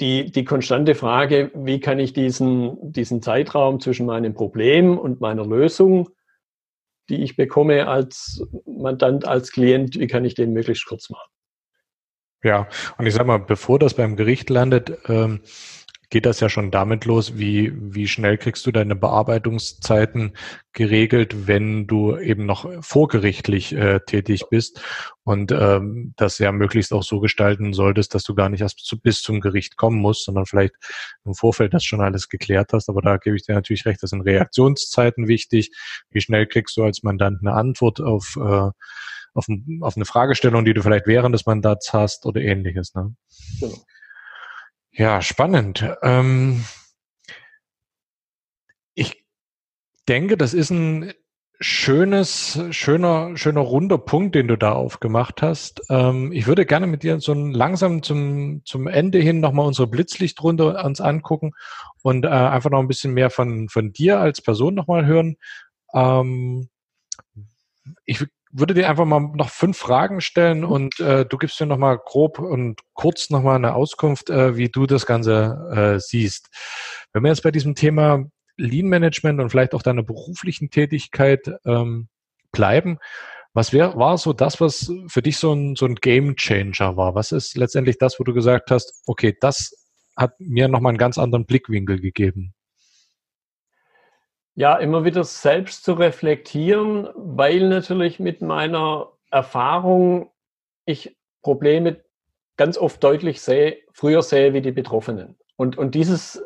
die, 0.00 0.30
die 0.30 0.44
konstante 0.44 0.94
Frage, 0.94 1.50
wie 1.54 1.80
kann 1.80 1.98
ich 1.98 2.14
diesen, 2.14 2.92
diesen 2.92 3.20
Zeitraum 3.20 3.80
zwischen 3.80 4.06
meinem 4.06 4.32
Problem 4.32 4.96
und 4.96 5.20
meiner 5.20 5.44
Lösung, 5.44 6.08
die 7.10 7.22
ich 7.22 7.36
bekomme 7.36 7.88
als 7.88 8.42
Mandant, 8.64 9.26
als 9.26 9.52
Klient, 9.52 9.98
wie 9.98 10.06
kann 10.06 10.24
ich 10.24 10.34
den 10.34 10.52
möglichst 10.52 10.86
kurz 10.86 11.10
machen? 11.10 11.31
Ja, 12.42 12.68
und 12.98 13.06
ich 13.06 13.14
sag 13.14 13.26
mal, 13.26 13.38
bevor 13.38 13.78
das 13.78 13.94
beim 13.94 14.16
Gericht 14.16 14.50
landet, 14.50 14.98
ähm, 15.06 15.40
geht 16.12 16.26
das 16.26 16.40
ja 16.40 16.50
schon 16.50 16.70
damit 16.70 17.06
los, 17.06 17.38
wie, 17.38 17.72
wie 17.74 18.06
schnell 18.06 18.36
kriegst 18.36 18.66
du 18.66 18.70
deine 18.70 18.94
Bearbeitungszeiten 18.94 20.34
geregelt, 20.74 21.46
wenn 21.46 21.86
du 21.86 22.18
eben 22.18 22.44
noch 22.44 22.70
vorgerichtlich 22.82 23.72
äh, 23.72 24.00
tätig 24.00 24.44
bist 24.50 24.82
und 25.24 25.52
ähm, 25.52 26.12
das 26.18 26.38
ja 26.38 26.52
möglichst 26.52 26.92
auch 26.92 27.02
so 27.02 27.20
gestalten 27.20 27.72
solltest, 27.72 28.14
dass 28.14 28.24
du 28.24 28.34
gar 28.34 28.50
nicht 28.50 28.60
erst 28.60 28.84
zu, 28.84 29.00
bis 29.00 29.22
zum 29.22 29.40
Gericht 29.40 29.78
kommen 29.78 30.00
musst, 30.00 30.26
sondern 30.26 30.44
vielleicht 30.44 30.74
im 31.24 31.34
Vorfeld 31.34 31.72
das 31.72 31.84
schon 31.84 32.02
alles 32.02 32.28
geklärt 32.28 32.74
hast. 32.74 32.90
Aber 32.90 33.00
da 33.00 33.16
gebe 33.16 33.36
ich 33.36 33.44
dir 33.44 33.54
natürlich 33.54 33.86
recht, 33.86 34.02
das 34.02 34.10
sind 34.10 34.20
Reaktionszeiten 34.20 35.28
wichtig. 35.28 35.70
Wie 36.10 36.20
schnell 36.20 36.46
kriegst 36.46 36.76
du 36.76 36.84
als 36.84 37.02
Mandant 37.02 37.38
eine 37.40 37.54
Antwort 37.54 38.02
auf, 38.02 38.36
äh, 38.36 38.68
auf, 39.34 39.46
auf 39.80 39.96
eine 39.96 40.04
Fragestellung, 40.04 40.64
die 40.64 40.74
du 40.74 40.82
vielleicht 40.82 41.06
während 41.06 41.34
des 41.34 41.46
Mandats 41.46 41.92
hast 41.92 42.26
oder 42.26 42.40
ähnliches. 42.40 42.94
Ne? 42.94 43.14
Genau. 43.60 43.74
Ja, 44.92 45.22
spannend. 45.22 45.86
Ähm, 46.02 46.64
ich 48.94 49.24
denke, 50.06 50.36
das 50.36 50.52
ist 50.52 50.70
ein 50.70 51.14
schönes, 51.62 52.60
schöner, 52.70 53.36
schöner 53.36 53.60
runder 53.60 53.96
Punkt, 53.96 54.34
den 54.34 54.48
du 54.48 54.56
da 54.56 54.72
aufgemacht 54.72 55.42
hast. 55.42 55.80
Ähm, 55.88 56.32
ich 56.32 56.46
würde 56.46 56.66
gerne 56.66 56.86
mit 56.86 57.04
dir 57.04 57.20
so 57.20 57.32
langsam 57.32 58.02
zum, 58.02 58.62
zum 58.64 58.88
Ende 58.88 59.20
hin 59.20 59.40
nochmal 59.40 59.66
unsere 59.66 59.86
Blitzlichtrunde 59.86 60.82
uns 60.82 61.00
angucken 61.00 61.52
und 62.02 62.24
äh, 62.24 62.28
einfach 62.28 62.70
noch 62.70 62.80
ein 62.80 62.88
bisschen 62.88 63.14
mehr 63.14 63.30
von, 63.30 63.68
von 63.68 63.92
dir 63.92 64.18
als 64.18 64.42
Person 64.42 64.74
nochmal 64.74 65.06
hören. 65.06 65.36
Ähm, 65.94 66.68
ich 68.04 68.26
würde 68.52 68.74
dir 68.74 68.88
einfach 68.88 69.06
mal 69.06 69.20
noch 69.34 69.48
fünf 69.48 69.78
Fragen 69.78 70.20
stellen 70.20 70.60
mhm. 70.60 70.70
und 70.70 71.00
äh, 71.00 71.24
du 71.24 71.38
gibst 71.38 71.58
mir 71.60 71.66
noch 71.66 71.78
mal 71.78 71.98
grob 71.98 72.38
und 72.38 72.80
kurz 72.92 73.30
noch 73.30 73.42
mal 73.42 73.56
eine 73.56 73.74
Auskunft, 73.74 74.30
äh, 74.30 74.56
wie 74.56 74.68
du 74.68 74.86
das 74.86 75.06
Ganze 75.06 75.94
äh, 75.96 75.98
siehst. 75.98 76.48
Wenn 77.12 77.22
wir 77.22 77.30
jetzt 77.30 77.42
bei 77.42 77.50
diesem 77.50 77.74
Thema 77.74 78.24
Lean 78.56 78.86
Management 78.86 79.40
und 79.40 79.50
vielleicht 79.50 79.74
auch 79.74 79.82
deiner 79.82 80.02
beruflichen 80.02 80.70
Tätigkeit 80.70 81.50
ähm, 81.64 82.08
bleiben, 82.52 82.98
was 83.54 83.72
wär, 83.72 83.96
war 83.96 84.16
so 84.16 84.32
das, 84.32 84.60
was 84.60 84.90
für 85.08 85.22
dich 85.22 85.36
so 85.36 85.52
ein, 85.52 85.76
so 85.76 85.86
ein 85.86 85.96
Game 85.96 86.36
Changer 86.36 86.96
war? 86.96 87.14
Was 87.14 87.32
ist 87.32 87.56
letztendlich 87.56 87.98
das, 87.98 88.18
wo 88.18 88.24
du 88.24 88.32
gesagt 88.32 88.70
hast, 88.70 89.02
okay, 89.06 89.36
das 89.40 89.74
hat 90.16 90.38
mir 90.38 90.68
nochmal 90.68 90.90
einen 90.90 90.98
ganz 90.98 91.18
anderen 91.18 91.44
Blickwinkel 91.44 92.00
gegeben? 92.00 92.54
Ja, 94.54 94.76
immer 94.76 95.04
wieder 95.04 95.24
selbst 95.24 95.84
zu 95.84 95.94
reflektieren, 95.94 97.08
weil 97.14 97.68
natürlich 97.68 98.20
mit 98.20 98.42
meiner 98.42 99.12
Erfahrung 99.30 100.30
ich 100.84 101.16
Probleme 101.42 102.04
ganz 102.56 102.76
oft 102.76 103.02
deutlich 103.02 103.40
sehe, 103.40 103.78
früher 103.92 104.22
sehe 104.22 104.52
wie 104.52 104.60
die 104.60 104.72
Betroffenen. 104.72 105.38
Und, 105.56 105.78
und 105.78 105.94
dieses, 105.94 106.44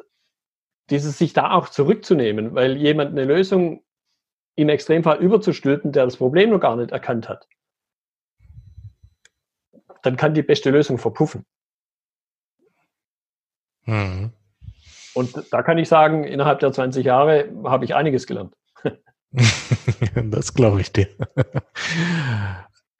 dieses 0.88 1.18
sich 1.18 1.32
da 1.32 1.52
auch 1.52 1.68
zurückzunehmen, 1.68 2.54
weil 2.54 2.76
jemand 2.76 3.10
eine 3.10 3.24
Lösung 3.24 3.84
im 4.54 4.68
Extremfall 4.68 5.18
überzustülpen, 5.18 5.92
der 5.92 6.04
das 6.04 6.16
Problem 6.16 6.50
noch 6.50 6.60
gar 6.60 6.76
nicht 6.76 6.92
erkannt 6.92 7.28
hat, 7.28 7.48
dann 10.02 10.16
kann 10.16 10.34
die 10.34 10.42
beste 10.42 10.70
Lösung 10.70 10.98
verpuffen. 10.98 11.44
Mhm. 13.84 14.32
Und 15.16 15.50
da 15.50 15.62
kann 15.62 15.78
ich 15.78 15.88
sagen, 15.88 16.24
innerhalb 16.24 16.60
der 16.60 16.72
20 16.72 17.06
Jahre 17.06 17.48
habe 17.64 17.86
ich 17.86 17.94
einiges 17.94 18.26
gelernt. 18.26 18.54
das 20.14 20.52
glaube 20.52 20.82
ich 20.82 20.92
dir. 20.92 21.08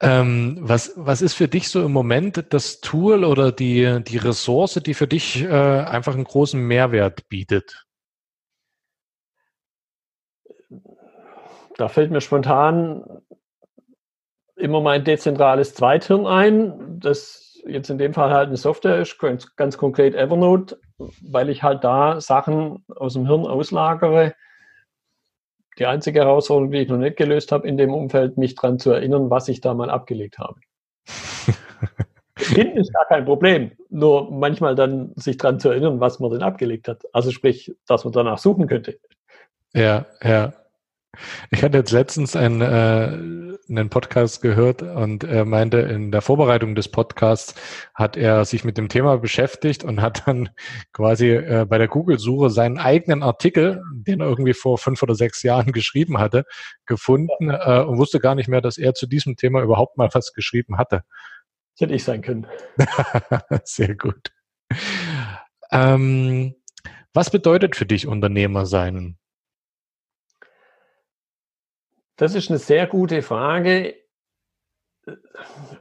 Ähm, 0.01 0.57
was, 0.61 0.93
was 0.95 1.21
ist 1.21 1.35
für 1.35 1.47
dich 1.47 1.69
so 1.69 1.83
im 1.85 1.91
Moment 1.91 2.53
das 2.53 2.81
Tool 2.81 3.23
oder 3.23 3.51
die, 3.51 4.03
die 4.03 4.17
Ressource, 4.17 4.75
die 4.83 4.95
für 4.95 5.07
dich 5.07 5.43
äh, 5.43 5.47
einfach 5.47 6.15
einen 6.15 6.23
großen 6.23 6.59
Mehrwert 6.59 7.29
bietet? 7.29 7.85
Da 11.77 11.87
fällt 11.87 12.09
mir 12.09 12.21
spontan 12.21 13.03
immer 14.55 14.81
mein 14.81 15.03
dezentrales 15.03 15.75
Zweithirn 15.75 16.25
ein, 16.25 16.99
das 16.99 17.61
jetzt 17.67 17.91
in 17.91 17.99
dem 17.99 18.15
Fall 18.15 18.31
halt 18.31 18.47
eine 18.47 18.57
Software 18.57 18.99
ist, 18.99 19.19
ganz, 19.19 19.55
ganz 19.55 19.77
konkret 19.77 20.15
Evernote, 20.15 20.79
weil 21.21 21.49
ich 21.49 21.63
halt 21.63 21.83
da 21.83 22.19
Sachen 22.21 22.83
aus 22.95 23.13
dem 23.13 23.27
Hirn 23.27 23.45
auslagere. 23.45 24.35
Die 25.77 25.85
einzige 25.85 26.21
Herausforderung, 26.21 26.71
die 26.71 26.79
ich 26.79 26.89
noch 26.89 26.97
nicht 26.97 27.17
gelöst 27.17 27.51
habe 27.51 27.67
in 27.67 27.77
dem 27.77 27.93
Umfeld, 27.93 28.37
mich 28.37 28.55
daran 28.55 28.79
zu 28.79 28.91
erinnern, 28.91 29.29
was 29.29 29.47
ich 29.47 29.61
da 29.61 29.73
mal 29.73 29.89
abgelegt 29.89 30.39
habe. 30.39 30.59
Finden 32.35 32.77
ist 32.77 32.93
gar 32.93 33.05
kein 33.05 33.25
Problem. 33.25 33.71
Nur 33.89 34.31
manchmal 34.31 34.75
dann 34.75 35.13
sich 35.15 35.37
daran 35.37 35.59
zu 35.59 35.69
erinnern, 35.69 35.99
was 35.99 36.19
man 36.19 36.31
denn 36.31 36.43
abgelegt 36.43 36.87
hat. 36.87 37.03
Also 37.13 37.31
sprich, 37.31 37.75
dass 37.87 38.03
man 38.05 38.13
danach 38.13 38.37
suchen 38.37 38.67
könnte. 38.67 38.99
Ja, 39.73 40.05
ja. 40.23 40.53
Ich 41.51 41.63
hatte 41.63 41.77
jetzt 41.77 41.91
letztens 41.91 42.35
einen, 42.35 42.61
äh, 42.61 43.57
einen 43.69 43.89
Podcast 43.89 44.41
gehört 44.41 44.81
und 44.81 45.23
er 45.23 45.45
meinte, 45.45 45.77
in 45.79 46.11
der 46.11 46.21
Vorbereitung 46.21 46.75
des 46.75 46.89
Podcasts 46.89 47.55
hat 47.93 48.17
er 48.17 48.45
sich 48.45 48.63
mit 48.63 48.77
dem 48.77 48.89
Thema 48.89 49.17
beschäftigt 49.17 49.83
und 49.83 50.01
hat 50.01 50.27
dann 50.27 50.49
quasi 50.93 51.29
äh, 51.29 51.65
bei 51.67 51.77
der 51.77 51.87
Google-Suche 51.87 52.49
seinen 52.49 52.77
eigenen 52.77 53.23
Artikel, 53.23 53.81
den 53.93 54.21
er 54.21 54.27
irgendwie 54.27 54.53
vor 54.53 54.77
fünf 54.77 55.01
oder 55.03 55.15
sechs 55.15 55.43
Jahren 55.43 55.71
geschrieben 55.71 56.17
hatte, 56.17 56.45
gefunden 56.85 57.49
äh, 57.49 57.81
und 57.81 57.97
wusste 57.97 58.19
gar 58.19 58.35
nicht 58.35 58.49
mehr, 58.49 58.61
dass 58.61 58.77
er 58.77 58.93
zu 58.93 59.07
diesem 59.07 59.35
Thema 59.35 59.61
überhaupt 59.61 59.97
mal 59.97 60.09
was 60.13 60.33
geschrieben 60.33 60.77
hatte. 60.77 61.03
Das 61.75 61.81
hätte 61.81 61.93
ich 61.93 62.03
sein 62.03 62.21
können. 62.21 62.47
Sehr 63.63 63.95
gut. 63.95 64.31
Ähm, 65.71 66.55
was 67.13 67.29
bedeutet 67.29 67.75
für 67.75 67.85
dich 67.85 68.07
Unternehmer 68.07 68.65
sein? 68.65 69.17
Das 72.17 72.35
ist 72.35 72.49
eine 72.49 72.59
sehr 72.59 72.87
gute 72.87 73.21
Frage. 73.21 73.95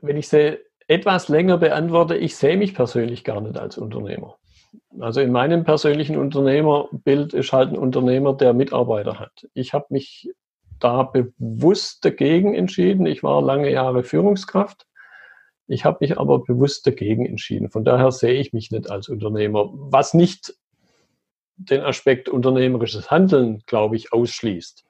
Wenn 0.03 0.17
ich 0.17 0.29
sie 0.29 0.59
etwas 0.87 1.29
länger 1.29 1.59
beantworte, 1.59 2.17
ich 2.17 2.37
sehe 2.37 2.57
mich 2.57 2.75
persönlich 2.75 3.25
gar 3.25 3.41
nicht 3.41 3.59
als 3.59 3.77
Unternehmer. 3.79 4.37
Also 5.01 5.21
in 5.21 5.33
meinem 5.33 5.65
persönlichen 5.65 6.17
Unternehmerbild 6.17 7.35
ist 7.35 7.53
halt 7.53 7.71
ein 7.71 7.79
Unternehmer, 7.79 8.35
der 8.35 8.53
Mitarbeiter 8.53 9.19
hat. 9.19 9.49
Ich 9.55 9.73
habe 9.73 9.87
mich 9.91 10.31
da 10.79 11.03
bewusst 11.03 12.05
dagegen 12.05 12.55
entschieden. 12.55 13.07
Ich 13.07 13.23
war 13.23 13.43
lange 13.43 13.71
Jahre 13.71 14.05
Führungskraft. 14.05 14.87
Ich 15.67 15.85
habe 15.85 15.99
mich 16.01 16.19
aber 16.19 16.45
bewusst 16.45 16.87
dagegen 16.87 17.27
entschieden. 17.27 17.71
Von 17.71 17.85
daher 17.85 18.13
sehe 18.13 18.39
ich 18.39 18.53
mich 18.53 18.71
nicht 18.71 18.91
als 18.91 19.09
Unternehmer, 19.09 19.71
was 19.73 20.15
nicht 20.15 20.55
den 21.57 21.81
Aspekt 21.81 22.29
unternehmerisches 22.29 23.11
Handeln, 23.11 23.63
glaube 23.67 23.97
ich, 23.97 24.13
ausschließt. 24.13 24.86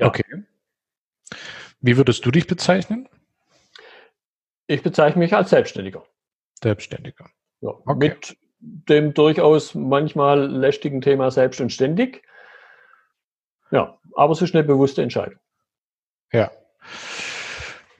Ja. 0.00 0.06
Okay. 0.06 0.24
Wie 1.80 1.96
würdest 1.96 2.24
du 2.24 2.30
dich 2.30 2.46
bezeichnen? 2.46 3.08
Ich 4.66 4.82
bezeichne 4.82 5.18
mich 5.18 5.34
als 5.34 5.50
Selbstständiger. 5.50 6.04
Selbstständiger. 6.62 7.26
Ja, 7.60 7.70
okay. 7.70 8.08
Mit 8.08 8.36
dem 8.60 9.14
durchaus 9.14 9.74
manchmal 9.74 10.46
lästigen 10.46 11.00
Thema 11.00 11.30
selbst 11.30 11.60
und 11.60 11.72
ständig. 11.72 12.22
Ja, 13.70 13.98
aber 14.14 14.32
es 14.32 14.42
ist 14.42 14.54
eine 14.54 14.64
bewusste 14.64 15.02
Entscheidung. 15.02 15.38
Ja. 16.32 16.50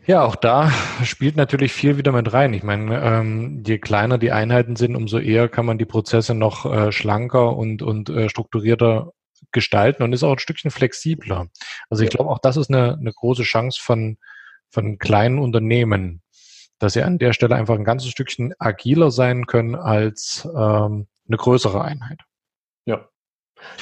Ja, 0.07 0.25
auch 0.25 0.37
da 0.37 0.71
spielt 1.05 1.37
natürlich 1.37 1.73
viel 1.73 1.97
wieder 1.97 2.13
mit 2.13 2.33
rein. 2.33 2.53
Ich 2.55 2.63
meine, 2.63 3.01
ähm, 3.03 3.63
je 3.67 3.79
kleiner 3.79 4.19
die 4.19 4.33
Einheiten 4.33 4.77
sind, 4.77 4.97
umso 4.97 5.19
eher 5.19 5.49
kann 5.49 5.67
man 5.67 5.79
die 5.79 5.85
Prozesse 5.85 6.35
noch 6.35 6.67
äh, 6.67 6.93
schlanker 6.93 7.57
und, 7.57 7.83
und 7.83 8.09
äh, 8.09 8.29
strukturierter 8.29 9.13
gestalten 9.53 10.03
und 10.03 10.13
ist 10.13 10.23
auch 10.23 10.33
ein 10.33 10.39
Stückchen 10.39 10.71
flexibler. 10.71 11.49
Also 11.89 12.05
ich 12.05 12.11
glaube, 12.11 12.31
auch 12.31 12.39
das 12.39 12.57
ist 12.57 12.71
eine, 12.71 12.97
eine 12.99 13.13
große 13.13 13.43
Chance 13.43 13.81
von, 13.83 14.19
von 14.69 14.99
kleinen 14.99 15.39
Unternehmen, 15.39 16.23
dass 16.79 16.95
sie 16.95 17.03
an 17.03 17.19
der 17.19 17.33
Stelle 17.33 17.57
einfach 17.57 17.75
ein 17.75 17.85
ganzes 17.85 18.11
Stückchen 18.11 18.55
agiler 18.59 19.11
sein 19.11 19.47
können 19.47 19.75
als 19.75 20.49
ähm, 20.57 21.07
eine 21.29 21.37
größere 21.37 21.83
Einheit. 21.83 22.21
Ja. 22.87 23.09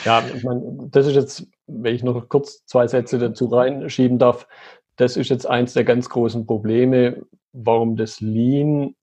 Ja, 0.05 0.25
ich 0.35 0.43
meine, 0.43 0.89
das 0.91 1.07
ist 1.07 1.15
jetzt, 1.15 1.47
wenn 1.67 1.95
ich 1.95 2.03
noch 2.03 2.29
kurz 2.29 2.65
zwei 2.67 2.89
Sätze 2.89 3.19
dazu 3.19 3.47
reinschieben 3.47 4.19
darf, 4.19 4.49
das 4.97 5.17
ist 5.17 5.31
jetzt 5.31 5.47
eins 5.47 5.75
der 5.75 5.85
ganz 5.85 6.09
großen 6.09 6.47
Probleme, 6.47 7.23
warum 7.53 7.97
das 7.97 8.21
Lean 8.21 8.97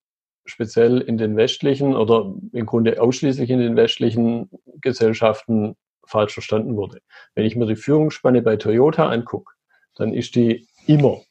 speziell 0.45 0.99
in 0.99 1.17
den 1.17 1.37
westlichen 1.37 1.95
oder 1.95 2.33
im 2.51 2.65
Grunde 2.65 3.01
ausschließlich 3.01 3.49
in 3.49 3.59
den 3.59 3.75
westlichen 3.75 4.49
Gesellschaften 4.81 5.75
falsch 6.07 6.33
verstanden 6.33 6.75
wurde. 6.75 7.01
Wenn 7.33 7.45
ich 7.45 7.55
mir 7.55 7.65
die 7.65 7.75
Führungsspanne 7.75 8.41
bei 8.41 8.55
Toyota 8.57 9.09
angucke, 9.09 9.53
dann 9.95 10.13
ist 10.13 10.35
die 10.35 10.67
immer 10.87 11.21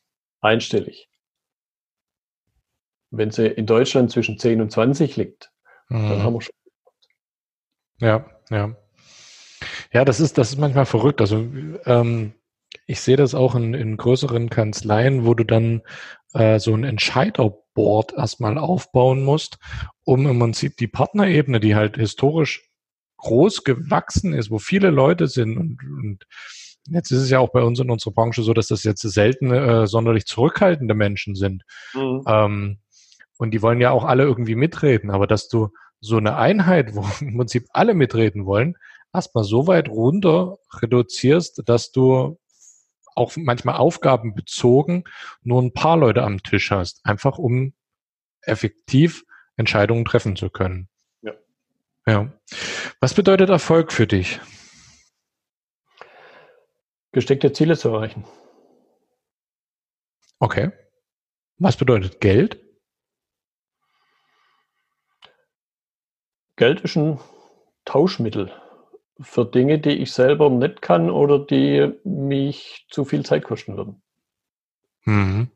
einstellig. 0.41 1.09
Wenn 3.11 3.31
sie 3.31 3.47
in 3.47 3.67
Deutschland 3.67 4.11
zwischen 4.11 4.39
10 4.39 4.61
und 4.61 4.71
20 4.71 5.17
liegt, 5.17 5.53
mhm. 5.89 6.09
dann 6.09 6.23
haben 6.23 6.35
wir 6.35 6.41
schon. 6.41 6.55
Ja, 8.01 8.27
ja. 8.51 8.77
Ja, 9.93 10.05
das 10.05 10.21
ist, 10.21 10.37
das 10.37 10.51
ist 10.51 10.59
manchmal 10.59 10.87
verrückt. 10.87 11.21
Also 11.21 11.47
ähm, 11.87 12.35
ich 12.87 13.01
sehe 13.01 13.17
das 13.17 13.35
auch 13.35 13.55
in, 13.55 13.75
in 13.75 13.97
größeren 13.97 14.51
Kanzleien, 14.51 15.25
wo 15.25 15.35
du 15.35 15.45
dann 15.45 15.83
äh, 16.33 16.59
so 16.59 16.75
ein 16.75 16.85
Entscheiderboard 16.85 18.15
erstmal 18.15 18.59
aufbauen 18.59 19.23
musst, 19.23 19.59
um 20.05 20.27
im 20.27 20.39
Prinzip 20.39 20.77
die 20.77 20.89
Partnerebene, 20.89 21.61
die 21.61 21.75
halt 21.75 21.97
historisch 21.97 22.69
groß 23.25 23.65
gewachsen 23.65 24.33
ist, 24.33 24.51
wo 24.51 24.59
viele 24.59 24.91
Leute 24.91 25.27
sind 25.29 25.59
und, 25.59 25.79
und 25.83 26.25
Jetzt 26.91 27.11
ist 27.11 27.21
es 27.21 27.31
ja 27.31 27.39
auch 27.39 27.51
bei 27.51 27.63
uns 27.63 27.81
in 27.81 27.91
unserer 27.91 28.13
Branche 28.13 28.43
so, 28.43 28.53
dass 28.53 28.69
das 28.69 28.85
jetzt 28.85 29.01
selten 29.01 29.51
äh, 29.51 29.87
sonderlich 29.87 30.27
zurückhaltende 30.27 30.95
Menschen 30.95 31.35
sind. 31.35 31.63
Mhm. 31.95 32.23
Ähm, 32.27 32.79
und 33.39 33.53
die 33.53 33.63
wollen 33.63 33.81
ja 33.81 33.91
auch 33.91 34.05
alle 34.05 34.25
irgendwie 34.25 34.55
mitreden. 34.55 35.11
Aber 35.11 35.27
dass 35.27 35.49
du 35.49 35.71
so 36.01 36.19
eine 36.19 36.37
Einheit, 36.37 36.95
wo 36.95 37.01
im 37.25 37.39
Prinzip 37.39 37.67
alle 37.73 37.95
mitreden 37.95 38.45
wollen, 38.45 38.77
erstmal 39.15 39.45
so 39.45 39.67
weit 39.67 39.89
runter 39.89 40.59
reduzierst, 40.83 41.63
dass 41.65 41.91
du 41.91 42.39
auch 43.15 43.33
manchmal 43.37 43.77
Aufgaben 43.77 44.35
bezogen 44.35 45.05
nur 45.43 45.63
ein 45.63 45.73
paar 45.73 45.97
Leute 45.97 46.23
am 46.23 46.43
Tisch 46.43 46.71
hast, 46.71 47.01
einfach 47.05 47.39
um 47.39 47.73
effektiv 48.43 49.25
Entscheidungen 49.57 50.05
treffen 50.05 50.37
zu 50.37 50.51
können. 50.51 50.89
Ja. 52.07 52.33
Was 53.01 53.15
bedeutet 53.15 53.49
Erfolg 53.49 53.93
für 53.93 54.07
dich? 54.07 54.41
Gesteckte 57.13 57.53
Ziele 57.53 57.77
zu 57.77 57.89
erreichen. 57.91 58.25
Okay. 60.39 60.73
Was 61.59 61.77
bedeutet 61.77 62.21
Geld? 62.21 62.61
Geld 66.57 66.81
ist 66.83 66.97
ein 66.97 67.19
Tauschmittel 67.85 68.53
für 69.21 69.45
Dinge, 69.45 69.79
die 69.79 69.91
ich 69.91 70.13
selber 70.13 70.51
nicht 70.51 70.83
kann 70.83 71.11
oder 71.11 71.39
die 71.39 71.93
mich 72.05 72.87
zu 72.91 73.05
viel 73.05 73.25
Zeit 73.25 73.45
kosten 73.45 73.77
würden. 73.77 74.03
Mhm. 75.05 75.51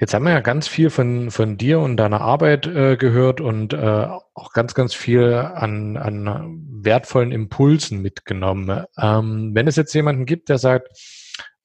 Jetzt 0.00 0.14
haben 0.14 0.24
wir 0.24 0.32
ja 0.32 0.40
ganz 0.40 0.66
viel 0.66 0.88
von, 0.88 1.30
von 1.30 1.58
dir 1.58 1.78
und 1.78 1.98
deiner 1.98 2.22
Arbeit 2.22 2.66
äh, 2.66 2.96
gehört 2.96 3.42
und 3.42 3.74
äh, 3.74 4.06
auch 4.32 4.52
ganz, 4.54 4.72
ganz 4.72 4.94
viel 4.94 5.34
an, 5.34 5.98
an 5.98 6.64
wertvollen 6.70 7.32
Impulsen 7.32 8.00
mitgenommen. 8.00 8.84
Ähm, 8.96 9.50
wenn 9.52 9.68
es 9.68 9.76
jetzt 9.76 9.92
jemanden 9.92 10.24
gibt, 10.24 10.48
der 10.48 10.56
sagt, 10.56 10.88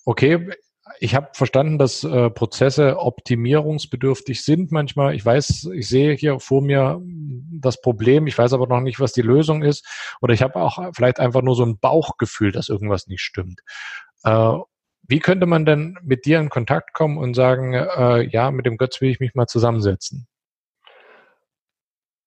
okay, 0.04 0.50
ich 1.00 1.16
habe 1.16 1.30
verstanden, 1.32 1.78
dass 1.78 2.04
äh, 2.04 2.30
Prozesse 2.30 3.00
optimierungsbedürftig 3.00 4.44
sind 4.44 4.70
manchmal. 4.70 5.16
Ich 5.16 5.26
weiß, 5.26 5.70
ich 5.74 5.88
sehe 5.88 6.14
hier 6.14 6.42
vor 6.42 6.62
mir 6.62 7.02
das 7.62 7.80
Problem, 7.80 8.28
ich 8.28 8.38
weiß 8.38 8.52
aber 8.52 8.68
noch 8.68 8.82
nicht, 8.82 9.00
was 9.00 9.14
die 9.14 9.22
Lösung 9.22 9.64
ist. 9.64 9.88
Oder 10.22 10.34
ich 10.34 10.42
habe 10.42 10.56
auch 10.58 10.78
vielleicht 10.94 11.22
einfach 11.22 11.42
nur 11.42 11.56
so 11.56 11.64
ein 11.64 11.80
Bauchgefühl, 11.80 12.52
dass 12.52 12.68
irgendwas 12.68 13.08
nicht 13.08 13.22
stimmt. 13.22 13.62
Äh, 14.26 14.58
wie 15.08 15.20
könnte 15.20 15.46
man 15.46 15.66
denn 15.66 15.98
mit 16.04 16.26
dir 16.26 16.40
in 16.40 16.50
Kontakt 16.50 16.94
kommen 16.94 17.18
und 17.18 17.34
sagen, 17.34 17.74
äh, 17.74 18.22
ja, 18.22 18.52
mit 18.52 18.66
dem 18.66 18.78
Götz 18.78 19.02
will 19.02 19.10
ich 19.10 19.20
mich 19.20 19.36
mal 19.36 19.48
zusammensetzen? 19.48 20.28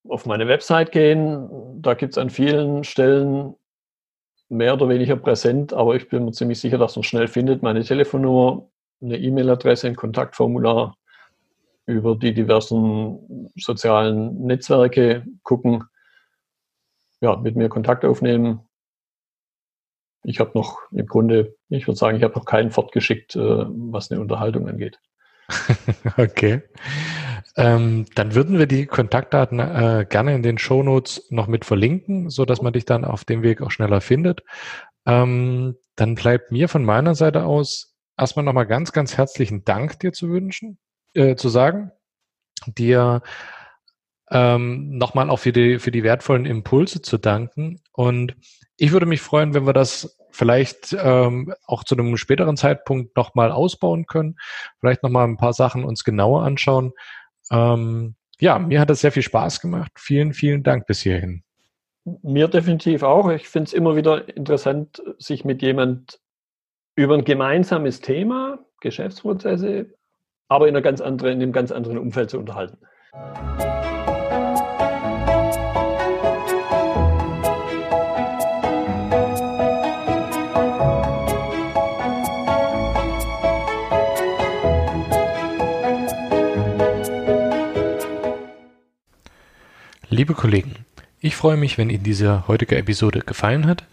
Auf 0.08 0.26
meine 0.26 0.48
Website 0.48 0.92
gehen, 0.92 1.82
da 1.82 1.94
gibt 1.94 2.12
es 2.12 2.18
an 2.18 2.30
vielen 2.30 2.84
Stellen 2.84 3.54
mehr 4.48 4.74
oder 4.74 4.88
weniger 4.88 5.16
präsent, 5.16 5.72
aber 5.72 5.96
ich 5.96 6.08
bin 6.08 6.24
mir 6.24 6.32
ziemlich 6.32 6.60
sicher, 6.60 6.78
dass 6.78 6.96
man 6.96 7.02
schnell 7.02 7.28
findet. 7.28 7.62
Meine 7.62 7.84
Telefonnummer, 7.84 8.68
eine 9.02 9.18
E-Mail-Adresse, 9.18 9.88
ein 9.88 9.96
Kontaktformular 9.96 10.96
über 11.86 12.16
die 12.16 12.32
diversen 12.32 13.50
sozialen 13.56 14.46
Netzwerke 14.46 15.24
gucken, 15.42 15.84
ja, 17.20 17.36
mit 17.36 17.56
mir 17.56 17.68
Kontakt 17.68 18.04
aufnehmen 18.04 18.67
ich 20.22 20.40
habe 20.40 20.52
noch 20.54 20.78
im 20.90 21.06
Grunde, 21.06 21.56
ich 21.68 21.86
würde 21.86 21.98
sagen, 21.98 22.16
ich 22.16 22.22
habe 22.22 22.34
noch 22.34 22.44
keinen 22.44 22.70
fortgeschickt, 22.70 23.36
äh, 23.36 23.40
was 23.40 24.10
eine 24.10 24.20
Unterhaltung 24.20 24.68
angeht. 24.68 24.98
okay. 26.16 26.62
Ähm, 27.56 28.06
dann 28.14 28.34
würden 28.34 28.58
wir 28.58 28.66
die 28.66 28.86
Kontaktdaten 28.86 29.58
äh, 29.58 30.06
gerne 30.08 30.34
in 30.34 30.42
den 30.42 30.58
Shownotes 30.58 31.26
noch 31.30 31.46
mit 31.46 31.64
verlinken, 31.64 32.30
so 32.30 32.44
dass 32.44 32.62
man 32.62 32.72
dich 32.72 32.84
dann 32.84 33.04
auf 33.04 33.24
dem 33.24 33.42
Weg 33.42 33.62
auch 33.62 33.70
schneller 33.70 34.00
findet. 34.00 34.42
Ähm, 35.06 35.76
dann 35.96 36.14
bleibt 36.14 36.52
mir 36.52 36.68
von 36.68 36.84
meiner 36.84 37.14
Seite 37.14 37.44
aus 37.44 37.96
erstmal 38.16 38.44
nochmal 38.44 38.66
ganz, 38.66 38.92
ganz 38.92 39.16
herzlichen 39.16 39.64
Dank 39.64 39.98
dir 40.00 40.12
zu 40.12 40.28
wünschen, 40.28 40.78
äh, 41.14 41.34
zu 41.34 41.48
sagen, 41.48 41.90
dir 42.66 43.22
ähm, 44.30 44.98
nochmal 44.98 45.30
auch 45.30 45.38
für 45.38 45.52
die, 45.52 45.78
für 45.78 45.90
die 45.90 46.02
wertvollen 46.02 46.44
Impulse 46.44 47.00
zu 47.00 47.18
danken. 47.18 47.80
Und 47.92 48.36
ich 48.78 48.92
würde 48.92 49.06
mich 49.06 49.20
freuen, 49.20 49.54
wenn 49.54 49.66
wir 49.66 49.72
das 49.72 50.16
vielleicht 50.30 50.96
ähm, 51.02 51.52
auch 51.66 51.82
zu 51.82 51.96
einem 51.96 52.16
späteren 52.16 52.56
Zeitpunkt 52.56 53.16
nochmal 53.16 53.50
ausbauen 53.50 54.06
können, 54.06 54.36
vielleicht 54.78 55.02
nochmal 55.02 55.26
ein 55.26 55.36
paar 55.36 55.52
Sachen 55.52 55.84
uns 55.84 56.04
genauer 56.04 56.44
anschauen. 56.44 56.92
Ähm, 57.50 58.14
ja, 58.38 58.58
mir 58.58 58.80
hat 58.80 58.88
das 58.88 59.00
sehr 59.00 59.10
viel 59.10 59.24
Spaß 59.24 59.60
gemacht. 59.60 59.90
Vielen, 59.96 60.32
vielen 60.32 60.62
Dank 60.62 60.86
bis 60.86 61.00
hierhin. 61.00 61.42
Mir 62.22 62.46
definitiv 62.46 63.02
auch. 63.02 63.28
Ich 63.30 63.48
finde 63.48 63.66
es 63.66 63.72
immer 63.72 63.96
wieder 63.96 64.34
interessant, 64.36 65.02
sich 65.18 65.44
mit 65.44 65.60
jemand 65.60 66.20
über 66.94 67.14
ein 67.14 67.24
gemeinsames 67.24 68.00
Thema, 68.00 68.60
Geschäftsprozesse, 68.80 69.92
aber 70.48 70.68
in, 70.68 70.76
einer 70.76 70.82
ganz 70.82 71.00
anderen, 71.00 71.34
in 71.34 71.42
einem 71.42 71.52
ganz 71.52 71.72
anderen 71.72 71.98
Umfeld 71.98 72.30
zu 72.30 72.38
unterhalten. 72.38 72.78
Liebe 90.18 90.34
Kollegen, 90.34 90.74
ich 91.20 91.36
freue 91.36 91.56
mich, 91.56 91.78
wenn 91.78 91.88
Ihnen 91.90 92.02
diese 92.02 92.48
heutige 92.48 92.76
Episode 92.76 93.20
gefallen 93.20 93.68
hat. 93.68 93.84